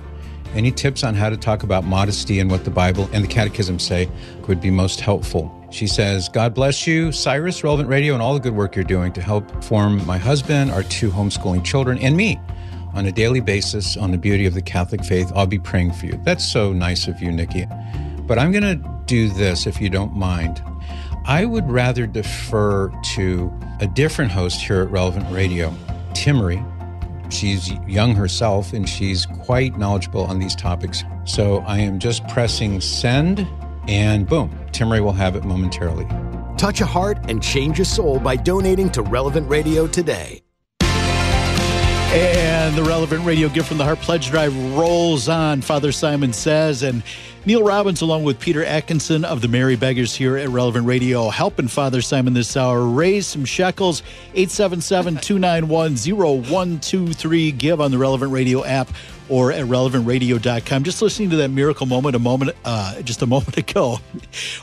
[0.53, 3.79] Any tips on how to talk about modesty and what the Bible and the Catechism
[3.79, 4.09] say
[4.47, 5.55] would be most helpful.
[5.71, 9.13] She says, God bless you, Cyrus, Relevant Radio, and all the good work you're doing
[9.13, 12.39] to help form my husband, our two homeschooling children, and me
[12.93, 15.31] on a daily basis on the beauty of the Catholic faith.
[15.33, 16.19] I'll be praying for you.
[16.25, 17.67] That's so nice of you, Nikki.
[18.29, 20.63] But I'm going to do this if you don't mind.
[21.25, 23.51] I would rather defer to
[23.81, 25.71] a different host here at Relevant Radio,
[26.13, 26.63] Timmerie.
[27.33, 31.03] She's young herself and she's quite knowledgeable on these topics.
[31.25, 33.47] So I am just pressing send
[33.87, 36.05] and boom, Timmerie will have it momentarily.
[36.55, 40.43] Touch a heart and change a soul by donating to Relevant Radio today.
[42.11, 46.81] And the relevant radio gift from the Heart Pledge Drive rolls on, Father Simon says.
[46.81, 47.03] And
[47.45, 51.67] Neil Robbins, along with Peter Atkinson of the Merry Beggars here at Relevant Radio, helping
[51.67, 54.01] Father Simon this hour raise some shekels.
[54.33, 57.51] 877 291 0123.
[57.51, 58.89] Give on the Relevant Radio app
[59.29, 60.83] or at relevantradio.com.
[60.83, 63.99] Just listening to that miracle moment a moment, uh, just a moment ago.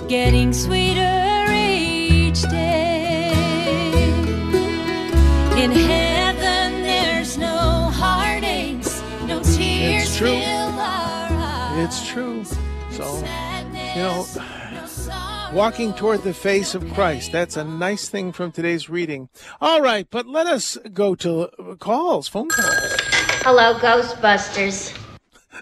[0.09, 3.29] Getting sweeter each day.
[5.55, 10.29] In heaven, there's no heartaches, no tears It's true.
[10.29, 11.85] fill our eyes.
[11.85, 12.43] It's true.
[12.91, 17.31] So, Sadness, you know, no walking toward the face of Christ.
[17.31, 19.29] That's a nice thing from today's reading.
[19.61, 21.49] All right, but let us go to
[21.79, 22.95] calls, phone calls.
[23.43, 24.98] Hello, Ghostbusters.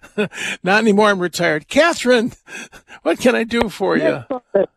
[0.63, 1.09] Not anymore.
[1.09, 1.67] I'm retired.
[1.67, 2.33] Catherine,
[3.03, 4.23] what can I do for you?
[4.27, 4.67] Father.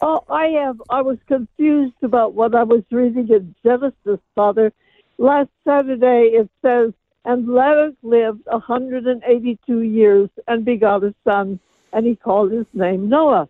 [0.00, 0.80] Oh, I have.
[0.90, 4.72] I was confused about what I was reading in Genesis, Father.
[5.18, 6.92] Last Saturday it says,
[7.24, 11.60] "And Lamech lived a hundred and eighty-two years and begot a son."
[11.96, 13.48] and he called his name Noah.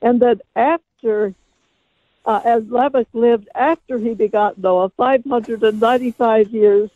[0.00, 1.34] And that after,
[2.24, 6.90] uh, as Lamech lived after he begot Noah, 595 years,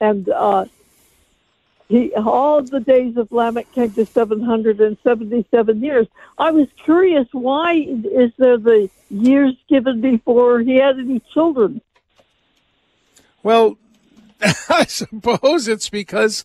[0.00, 0.64] and uh,
[1.88, 6.06] he all the days of Lamech came to 777 years.
[6.38, 11.80] I was curious, why is there the years given before he had any children?
[13.42, 13.76] Well,
[14.68, 16.44] I suppose it's because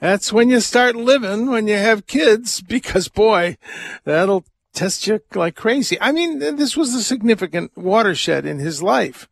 [0.00, 3.56] that's when you start living, when you have kids, because boy,
[4.04, 5.98] that'll test you like crazy.
[6.00, 9.28] I mean, this was a significant watershed in his life.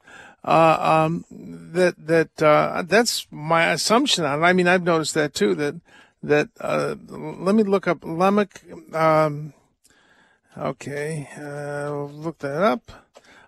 [0.46, 1.24] Uh, um,
[1.72, 4.24] that that uh, that's my assumption.
[4.24, 5.56] I mean, I've noticed that too.
[5.56, 5.74] That
[6.22, 8.62] that uh, let me look up Lamech.
[8.94, 9.54] Um,
[10.56, 12.92] okay, uh, look that up.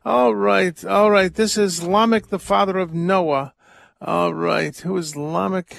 [0.04, 1.32] All right, all right.
[1.32, 3.54] This is Lamech, the father of Noah.
[4.00, 5.76] All right, who is Lamech?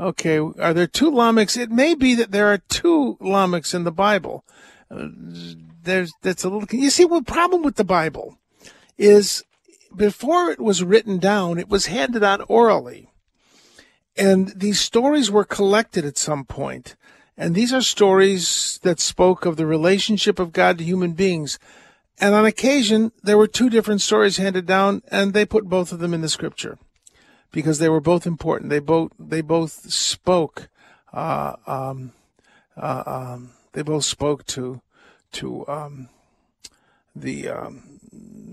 [0.00, 1.56] Okay, are there two Lamechs?
[1.56, 4.44] It may be that there are two Lamechs in the Bible.
[4.90, 5.06] Uh,
[5.84, 6.66] there's that's a little.
[6.76, 8.38] You see, what problem with the Bible
[8.98, 9.44] is
[9.96, 13.10] before it was written down, it was handed on orally.
[14.16, 16.96] And these stories were collected at some point.
[17.36, 21.58] And these are stories that spoke of the relationship of God to human beings.
[22.18, 25.98] And on occasion, there were two different stories handed down, and they put both of
[25.98, 26.78] them in the scripture
[27.52, 28.70] because they were both important.
[28.70, 30.68] They both they both spoke.
[31.12, 32.12] Uh, um,
[32.76, 34.80] uh, um, they both spoke to
[35.32, 36.08] to um,
[37.14, 37.95] the um,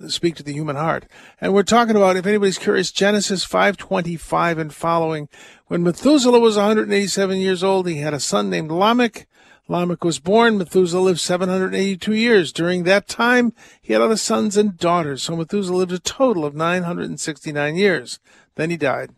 [0.10, 1.06] speak to the human heart.
[1.40, 5.30] And we're talking about, if anybody's curious, Genesis 5:25 and following.
[5.68, 9.28] When Methuselah was 187 years old, he had a son named Lamech.
[9.68, 10.58] Lamech was born.
[10.58, 12.52] Methuselah lived 782 years.
[12.52, 15.24] During that time, he had other sons and daughters.
[15.24, 18.20] So Methuselah lived a total of 969 years.
[18.56, 19.12] Then he died.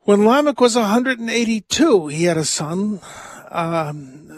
[0.00, 3.00] When Lamech was 182, he had a son.
[3.50, 4.28] Um,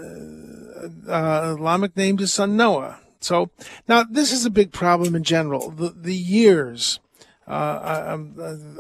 [1.09, 3.01] uh, uh, Lamech named his son Noah.
[3.25, 3.51] So
[3.89, 5.71] now this is a big problem in general.
[5.71, 7.01] The, the years,
[7.49, 8.19] uh, uh,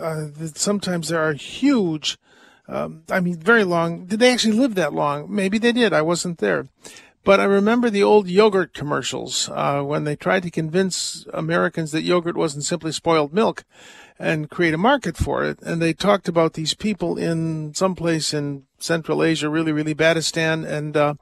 [0.00, 2.18] uh, sometimes there are huge,
[2.68, 4.06] um, I mean, very long.
[4.06, 5.34] Did they actually live that long?
[5.34, 5.92] Maybe they did.
[5.92, 6.68] I wasn't there.
[7.24, 12.02] But I remember the old yogurt commercials uh, when they tried to convince Americans that
[12.02, 13.64] yogurt wasn't simply spoiled milk
[14.18, 15.60] and create a market for it.
[15.62, 20.66] And they talked about these people in some place in Central Asia, really, really Badistan,
[20.66, 21.14] and uh,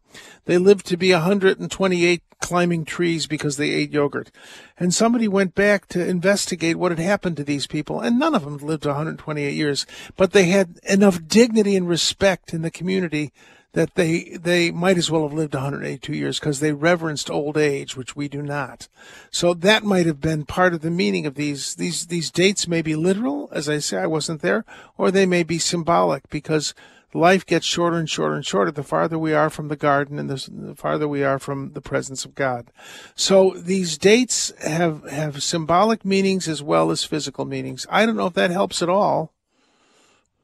[0.45, 4.31] they lived to be 128 climbing trees because they ate yogurt.
[4.77, 8.45] And somebody went back to investigate what had happened to these people, and none of
[8.45, 9.87] them lived 128 years,
[10.17, 13.33] but they had enough dignity and respect in the community
[13.73, 17.97] that they they might as well have lived 182 years because they reverenced old age,
[17.97, 18.89] which we do not.
[19.31, 22.83] So that might have been part of the meaning of these these these dates may
[22.83, 24.65] be literal, as I say, I wasn't there,
[24.99, 26.75] or they may be symbolic because
[27.15, 30.31] life gets shorter and shorter and shorter the farther we are from the garden and
[30.31, 32.71] the, the farther we are from the presence of God.
[33.15, 37.87] So these dates have have symbolic meanings as well as physical meanings.
[37.91, 39.33] I don't know if that helps at all.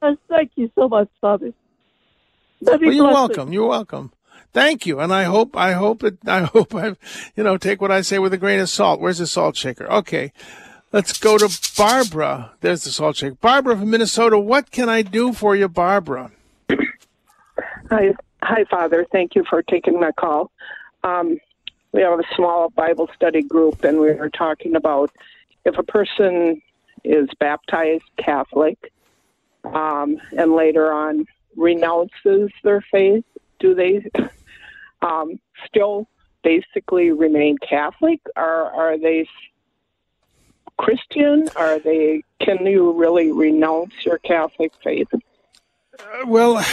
[0.01, 1.53] Uh, thank you so much, Father.
[2.61, 3.51] Well, you're welcome.
[3.53, 4.11] You're welcome.
[4.51, 6.95] Thank you, and I hope I hope it I hope I
[7.35, 8.99] you know take what I say with a grain of salt.
[8.99, 9.89] Where's the salt shaker?
[9.91, 10.33] Okay,
[10.91, 12.51] let's go to Barbara.
[12.61, 13.35] There's the salt shaker.
[13.35, 14.39] Barbara from Minnesota.
[14.39, 16.31] What can I do for you, Barbara?
[17.89, 18.13] Hi,
[18.43, 19.07] hi, Father.
[19.11, 20.51] Thank you for taking my call.
[21.03, 21.39] Um,
[21.91, 25.11] we have a small Bible study group, and we were talking about
[25.65, 26.61] if a person
[27.03, 28.91] is baptized Catholic
[29.63, 31.25] um, and later on
[31.55, 33.25] renounces their faith,
[33.59, 34.05] do they
[35.01, 36.07] um, still
[36.43, 39.27] basically remain Catholic, or are they
[40.77, 41.49] Christian?
[41.55, 42.23] Are they?
[42.39, 45.07] Can you really renounce your Catholic faith?
[45.11, 46.63] Uh, well,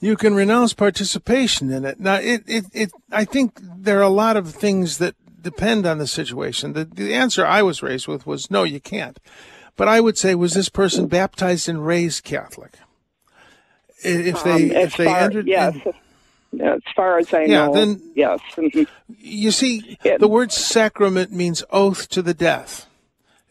[0.00, 1.98] you can renounce participation in it.
[2.00, 5.98] Now, it, it, it, I think there are a lot of things that depend on
[5.98, 6.72] the situation.
[6.74, 9.18] The, the answer I was raised with was no, you can't.
[9.76, 12.74] But I would say, was this person baptized and raised Catholic?
[14.02, 15.76] If they, Um, if they far- entered, yes,
[16.60, 18.40] as far as I Yeah, know, then- yes.
[19.18, 22.86] You see, the word sacrament means oath to the death.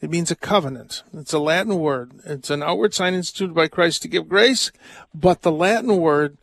[0.05, 1.01] It means a covenant.
[1.15, 2.11] It's a Latin word.
[2.25, 4.71] It's an outward sign instituted by Christ to give grace,
[5.15, 6.37] but the Latin word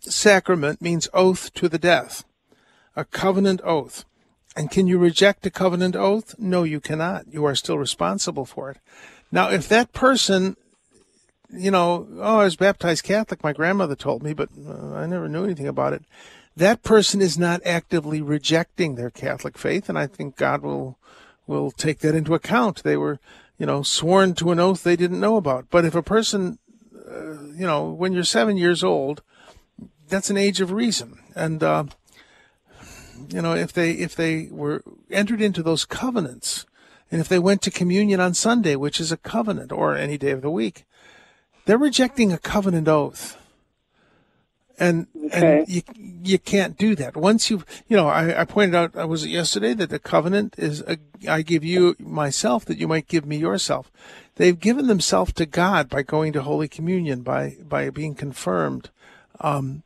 [0.00, 2.22] sacrament means oath to the death,
[2.94, 4.04] a covenant oath.
[4.54, 6.34] And can you reject a covenant oath?
[6.38, 7.32] No, you cannot.
[7.32, 8.76] You are still responsible for it.
[9.30, 10.58] Now, if that person,
[11.50, 15.30] you know, oh, I was baptized Catholic, my grandmother told me, but uh, I never
[15.30, 16.02] knew anything about it.
[16.58, 20.98] That person is not actively rejecting their Catholic faith, and I think God will
[21.52, 22.82] will take that into account.
[22.82, 23.20] They were,
[23.58, 25.66] you know, sworn to an oath they didn't know about.
[25.70, 26.58] But if a person,
[26.94, 29.22] uh, you know, when you're seven years old,
[30.12, 31.84] that's an age of reason, and uh,
[33.28, 36.66] you know if they if they were entered into those covenants,
[37.10, 40.30] and if they went to communion on Sunday, which is a covenant, or any day
[40.30, 40.84] of the week,
[41.64, 43.38] they're rejecting a covenant oath.
[44.82, 45.58] And Okay.
[45.60, 45.82] and you
[46.30, 47.16] you can't do that.
[47.16, 50.54] Once you you know, I, I pointed out I was it yesterday that the covenant
[50.58, 50.96] is a,
[51.28, 53.90] I give you myself that you might give me yourself.
[54.36, 58.90] They've given themselves to God by going to Holy Communion, by by being confirmed.
[59.40, 59.82] Um,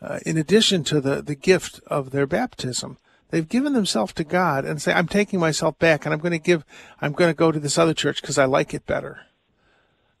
[0.00, 2.98] uh, in addition to the, the gift of their baptism,
[3.30, 6.38] they've given themselves to God and say, I'm taking myself back and I'm going to
[6.38, 6.64] give,
[7.00, 9.25] I'm going to go to this other church because I like it better.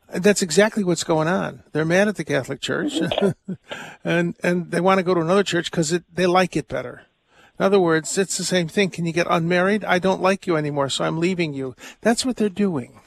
[0.08, 1.62] That's exactly what's going on.
[1.72, 2.94] They're mad at the Catholic Church
[4.04, 7.02] and, and they want to go to another church because they like it better.
[7.58, 8.90] In other words, it's the same thing.
[8.90, 9.84] Can you get unmarried?
[9.84, 11.74] I don't like you anymore, so I'm leaving you.
[12.02, 13.00] That's what they're doing.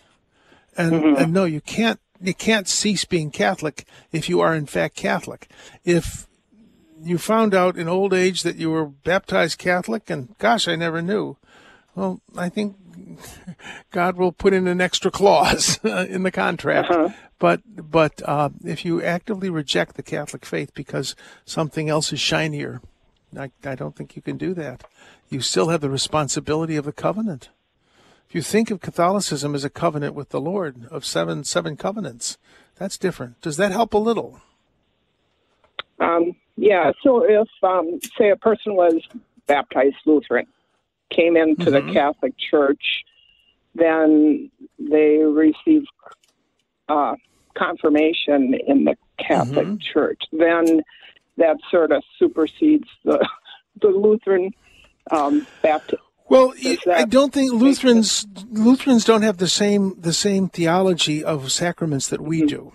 [0.75, 1.23] And, mm-hmm.
[1.23, 5.49] and no, you can't, you can't cease being Catholic if you are in fact Catholic.
[5.85, 6.27] If
[7.01, 11.01] you found out in old age that you were baptized Catholic, and gosh, I never
[11.01, 11.37] knew.
[11.95, 12.75] Well, I think
[13.91, 16.91] God will put in an extra clause in the contract.
[17.37, 22.81] But but uh, if you actively reject the Catholic faith because something else is shinier,
[23.37, 24.83] I, I don't think you can do that.
[25.29, 27.49] You still have the responsibility of the covenant.
[28.27, 32.37] If you think of Catholicism as a covenant with the Lord of seven seven covenants,
[32.75, 33.41] that's different.
[33.41, 34.41] Does that help a little?
[35.99, 39.01] Um, yeah, so if, um, say, a person was
[39.47, 40.47] baptized Lutheran,
[41.09, 41.87] came into Mm-hmm.
[41.87, 43.03] the Catholic Church,
[43.75, 44.49] then
[44.79, 45.83] they receive
[46.87, 47.15] uh,
[47.57, 49.93] confirmation in the Catholic Mm-hmm.
[49.93, 50.21] Church.
[50.31, 50.81] Then
[51.37, 53.27] that sort of supersedes the
[53.81, 54.51] the Lutheran
[55.11, 55.99] um, baptism.
[56.27, 56.53] Well,
[56.91, 62.21] I don't think Lutherans Lutherans don't have the same the same theology of sacraments that
[62.21, 62.71] we do.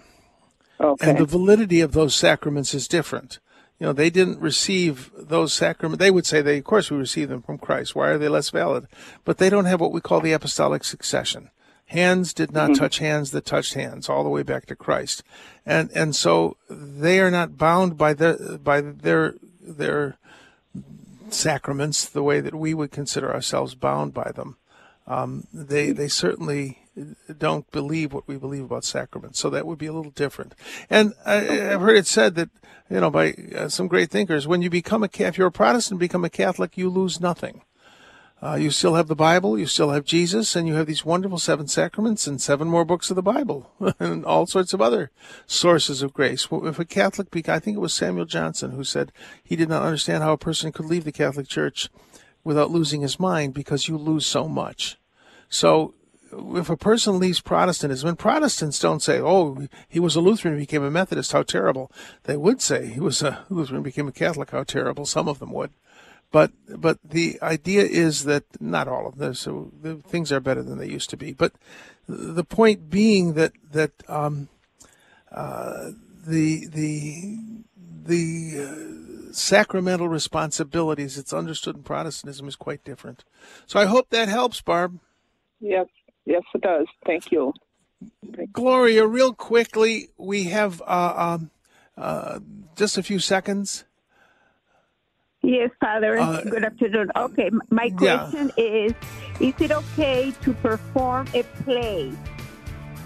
[0.80, 1.10] Okay.
[1.10, 3.38] And the validity of those sacraments is different.
[3.78, 5.98] You know, they didn't receive those sacraments.
[5.98, 7.94] They would say they, of course, we receive them from Christ.
[7.94, 8.86] Why are they less valid?
[9.24, 11.50] But they don't have what we call the apostolic succession.
[11.86, 12.78] Hands did not Mhm.
[12.78, 15.22] touch hands that touched hands all the way back to Christ.
[15.66, 20.16] And, and so they are not bound by the, by their, their
[21.30, 24.56] sacraments the way that we would consider ourselves bound by them.
[25.06, 26.78] Um, they they certainly
[27.38, 30.54] don't believe what we believe about sacraments, so that would be a little different.
[30.88, 32.50] And I, I've heard it said that
[32.90, 36.00] you know by uh, some great thinkers, when you become a if you're a Protestant,
[36.00, 37.62] become a Catholic, you lose nothing.
[38.42, 41.38] Uh, you still have the Bible, you still have Jesus, and you have these wonderful
[41.38, 45.10] seven sacraments and seven more books of the Bible and all sorts of other
[45.46, 46.50] sources of grace.
[46.50, 49.82] Well, If a Catholic, I think it was Samuel Johnson who said he did not
[49.82, 51.88] understand how a person could leave the Catholic Church
[52.42, 54.98] without losing his mind because you lose so much.
[55.48, 55.94] So
[56.56, 60.82] if a person leaves Protestantism, and Protestants don't say, oh, he was a Lutheran became
[60.82, 61.90] a Methodist, how terrible.
[62.24, 65.06] They would say he was a Lutheran became a Catholic, how terrible.
[65.06, 65.72] Some of them would.
[66.30, 69.34] But but the idea is that not all of them.
[69.34, 71.32] So the things are better than they used to be.
[71.32, 71.52] But
[72.08, 74.48] the point being that that um,
[75.30, 75.90] uh,
[76.26, 77.38] the the
[78.06, 83.24] the uh, sacramental responsibilities it's understood in Protestantism is quite different.
[83.66, 84.98] So I hope that helps, Barb.
[85.60, 85.86] Yes,
[86.24, 86.86] yes, it does.
[87.06, 87.52] Thank you.
[88.52, 91.50] Gloria, real quickly, we have uh, um,
[91.96, 92.40] uh,
[92.76, 93.84] just a few seconds.
[95.42, 96.18] Yes, Father.
[96.18, 97.10] Uh, Good afternoon.
[97.16, 98.18] Okay, m- my yeah.
[98.30, 98.92] question is:
[99.40, 102.12] Is it okay to perform a play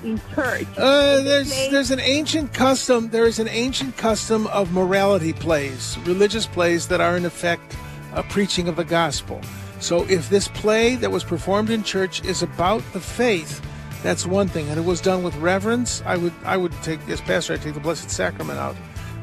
[0.05, 0.67] in church?
[0.77, 3.11] Uh, there's there's an ancient custom.
[3.11, 7.77] There is an ancient custom of morality plays, religious plays that are in effect
[8.15, 9.41] a preaching of the gospel.
[9.81, 13.63] So if this play that was performed in church is about the faith,
[14.03, 16.03] that's one thing, and it was done with reverence.
[16.07, 18.77] I would I would take as pastor, I take the Blessed Sacrament out.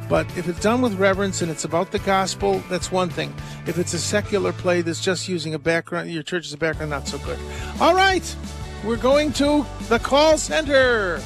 [0.08, 3.34] But if it's done with reverence and it's about the gospel, that's one thing.
[3.66, 6.91] If it's a secular play that's just using a background, your church is a background,
[6.91, 7.39] not so good.
[7.80, 8.36] All right,
[8.84, 11.22] we're going to the call center.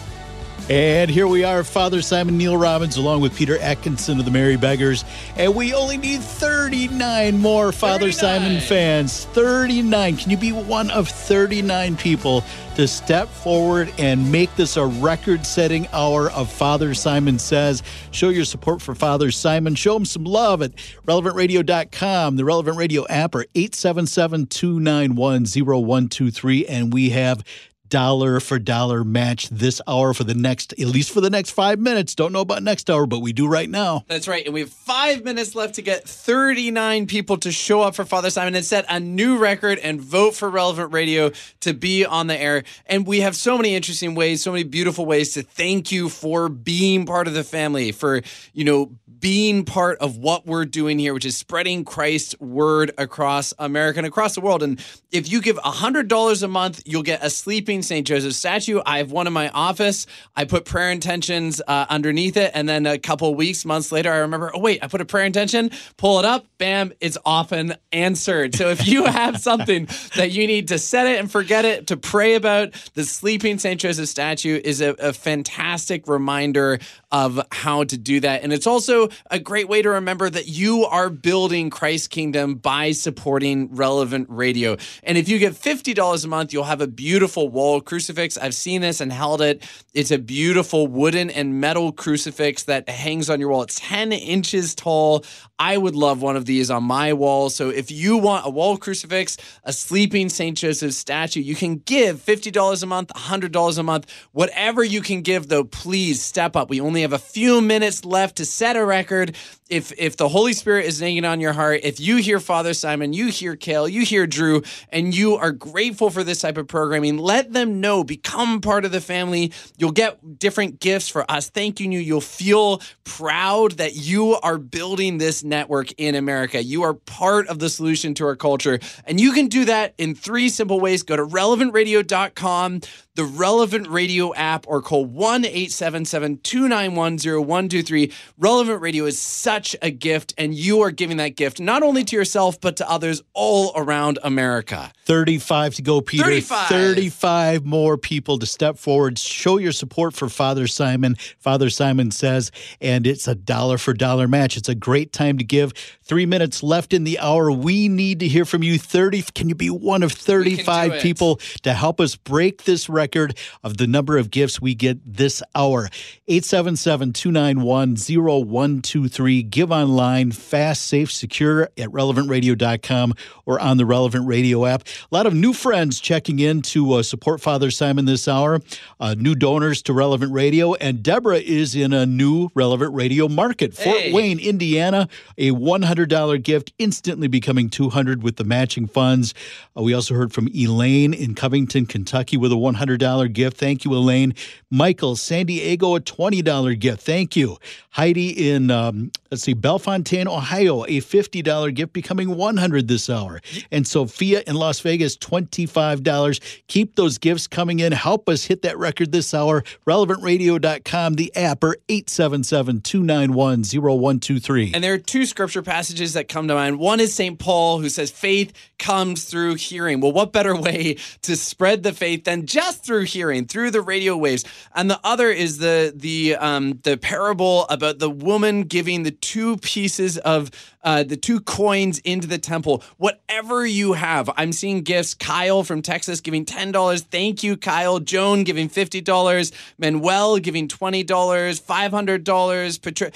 [0.70, 4.58] And here we are, Father Simon Neil Robbins, along with Peter Atkinson of the Merry
[4.58, 5.06] Beggars.
[5.36, 9.26] And we only need 39 more Father Simon fans.
[9.26, 10.18] 39.
[10.18, 12.44] Can you be one of 39 people
[12.76, 17.82] to step forward and make this a record setting hour of Father Simon Says?
[18.12, 19.76] Show your support for Father Simon.
[19.76, 20.76] Show him some love at
[21.08, 26.68] relevantradio.com, the Relevant Radio app, or 877 291 0123.
[26.68, 27.44] And we have
[27.90, 31.80] dollar for dollar match this hour for the next, at least for the next five
[31.80, 32.16] minutes.
[32.16, 34.04] Don't know about next hour, but we do right now.
[34.08, 34.46] That's right.
[34.46, 38.30] And we have five minutes left to get 39 people to show up for Father
[38.30, 41.32] Simon and set a new record and vote for Relevant Radio
[41.62, 42.64] to be on the air.
[42.86, 46.50] And we have so many interesting ways, so many beautiful ways to thank you for
[46.50, 48.22] being part of the family, for,
[48.54, 53.54] you know, being part of what we're doing here, which is spreading Christ's word across
[53.60, 54.64] America and across the world.
[54.64, 54.80] And
[55.12, 58.06] if you give $100 a month, you'll get a sleeping St.
[58.06, 58.82] Joseph statue.
[58.86, 60.06] I have one in my office.
[60.36, 62.52] I put prayer intentions uh, underneath it.
[62.54, 65.26] And then a couple weeks, months later, I remember, oh, wait, I put a prayer
[65.26, 68.56] intention, pull it up, bam, it's often answered.
[68.56, 71.98] So if you have something that you need to set it and forget it, to
[71.98, 73.80] pray about, the sleeping St.
[73.80, 76.80] Joseph statue is a, a fantastic reminder
[77.12, 78.44] of how to do that.
[78.44, 82.92] And it's also a great way to remember that you are building Christ's kingdom by
[82.92, 84.78] supporting relevant radio.
[85.04, 88.38] And if you give $50 a month, you'll have a beautiful wall crucifix.
[88.38, 89.64] I've seen this and held it.
[89.94, 93.64] It's a beautiful wooden and metal crucifix that hangs on your wall.
[93.64, 95.24] It's 10 inches tall.
[95.58, 97.50] I would love one of these on my wall.
[97.50, 100.58] So if you want a wall crucifix, a sleeping St.
[100.58, 105.50] Joseph statue, you can give $50 a month, $100 a month, whatever you can give,
[105.50, 106.70] though, please step up.
[106.70, 109.36] We only have a few minutes left to set a record.
[109.70, 113.14] If if the Holy Spirit is nagging on your heart, if you hear Father Simon,
[113.14, 117.18] you hear Cale, you hear Drew, and you are grateful for this type of programming,
[117.18, 118.04] let them know.
[118.04, 119.52] Become part of the family.
[119.78, 122.00] You'll get different gifts for us thanking you.
[122.00, 126.64] You'll feel proud that you are building this network in America.
[126.64, 128.80] You are part of the solution to our culture.
[129.06, 131.04] And you can do that in three simple ways.
[131.04, 132.82] Go to relevantradio.com,
[133.16, 138.14] the Relevant Radio app, or call 1 877 291 0123.
[138.38, 142.16] Relevant Radio is such a gift, and you are giving that gift not only to
[142.16, 144.79] yourself, but to others all around America.
[145.04, 146.24] 35 to go, Peter.
[146.24, 146.68] 35.
[146.68, 149.18] 35 more people to step forward.
[149.18, 151.16] Show your support for Father Simon.
[151.40, 154.58] Father Simon says, and it's a dollar for dollar match.
[154.58, 155.74] It's a great time to give.
[156.04, 157.52] Three minutes left in the hour.
[157.52, 158.78] We need to hear from you.
[158.78, 159.24] 30.
[159.34, 163.88] Can you be one of 35 people to help us break this record of the
[163.88, 165.90] number of gifts we get this hour?
[166.28, 169.44] 877 291 0123.
[169.44, 173.14] Give online, fast, safe, secure at relevantradio.com
[173.46, 174.69] or on the Relevant Radio app.
[174.76, 178.60] A lot of new friends checking in to uh, support Father Simon this hour,
[179.00, 183.74] uh, new donors to Relevant Radio, and Deborah is in a new Relevant Radio market,
[183.74, 184.14] Fort Hey.
[184.14, 185.08] Wayne, Indiana.
[185.38, 189.34] A $100 gift instantly becoming 200 with the matching funds.
[189.78, 193.58] Uh, we also heard from Elaine in Covington, Kentucky, with a $100 gift.
[193.58, 194.34] Thank you, Elaine.
[194.70, 197.02] Michael, San Diego, a $20 gift.
[197.02, 197.58] Thank you.
[197.92, 203.42] Heidi in um, let's see, Bellefontaine, Ohio, a $50 gift becoming 100 this hour.
[203.72, 206.62] And Sophia in Las Vegas, $25.
[206.68, 207.92] Keep those gifts coming in.
[207.92, 209.64] Help us hit that record this hour.
[209.86, 214.72] RelevantRadio.com, the app, or 877 291 0123.
[214.74, 216.80] And there are two scripture passages that come to mind.
[216.80, 217.38] One is St.
[217.38, 220.00] Paul, who says, faith comes through hearing.
[220.02, 224.18] Well, what better way to spread the faith than just through hearing, through the radio
[224.18, 224.46] waves?
[224.74, 229.58] And the other is the the um, the parable about the woman giving the two
[229.58, 230.52] pieces of
[230.84, 232.84] uh, the two coins into the temple.
[232.98, 235.14] Whatever you have, I'm seeing gifts.
[235.14, 237.02] Kyle from Texas giving ten dollars.
[237.02, 238.00] Thank you, Kyle.
[238.00, 239.52] Joan giving fifty dollars.
[239.78, 241.60] Manuel giving twenty dollars.
[241.60, 242.78] Five hundred dollars.
[242.78, 243.12] Patri-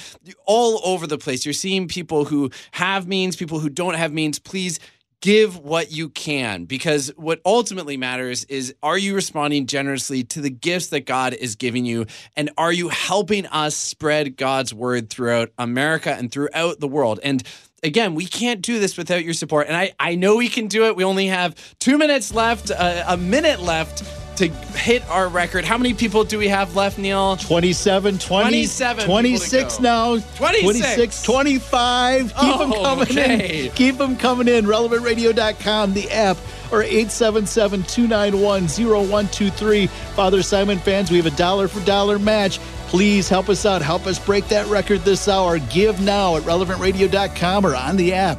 [0.45, 1.45] all over the place.
[1.45, 4.39] You're seeing people who have means, people who don't have means.
[4.39, 4.79] Please
[5.23, 10.49] give what you can because what ultimately matters is are you responding generously to the
[10.49, 12.05] gifts that God is giving you
[12.35, 17.41] and are you helping us spread God's word throughout America and throughout the world and
[17.85, 19.67] Again, we can't do this without your support.
[19.67, 20.95] And I, I know we can do it.
[20.95, 25.65] We only have two minutes left, uh, a minute left to hit our record.
[25.65, 27.37] How many people do we have left, Neil?
[27.37, 30.17] 27, 20, 27 26 now.
[30.35, 30.61] 26.
[30.61, 32.35] 26, 25.
[32.35, 33.65] Keep them Oh, coming okay.
[33.67, 33.71] in.
[33.73, 34.65] Keep them coming in.
[34.65, 36.37] RelevantRadio.com, the app,
[36.71, 39.87] or 877 291 0123.
[39.87, 42.59] Father Simon fans, we have a dollar for dollar match.
[42.87, 43.81] Please help us out.
[43.81, 45.57] Help us break that record this hour.
[45.59, 48.37] Give now at relevantradio.com or on the app.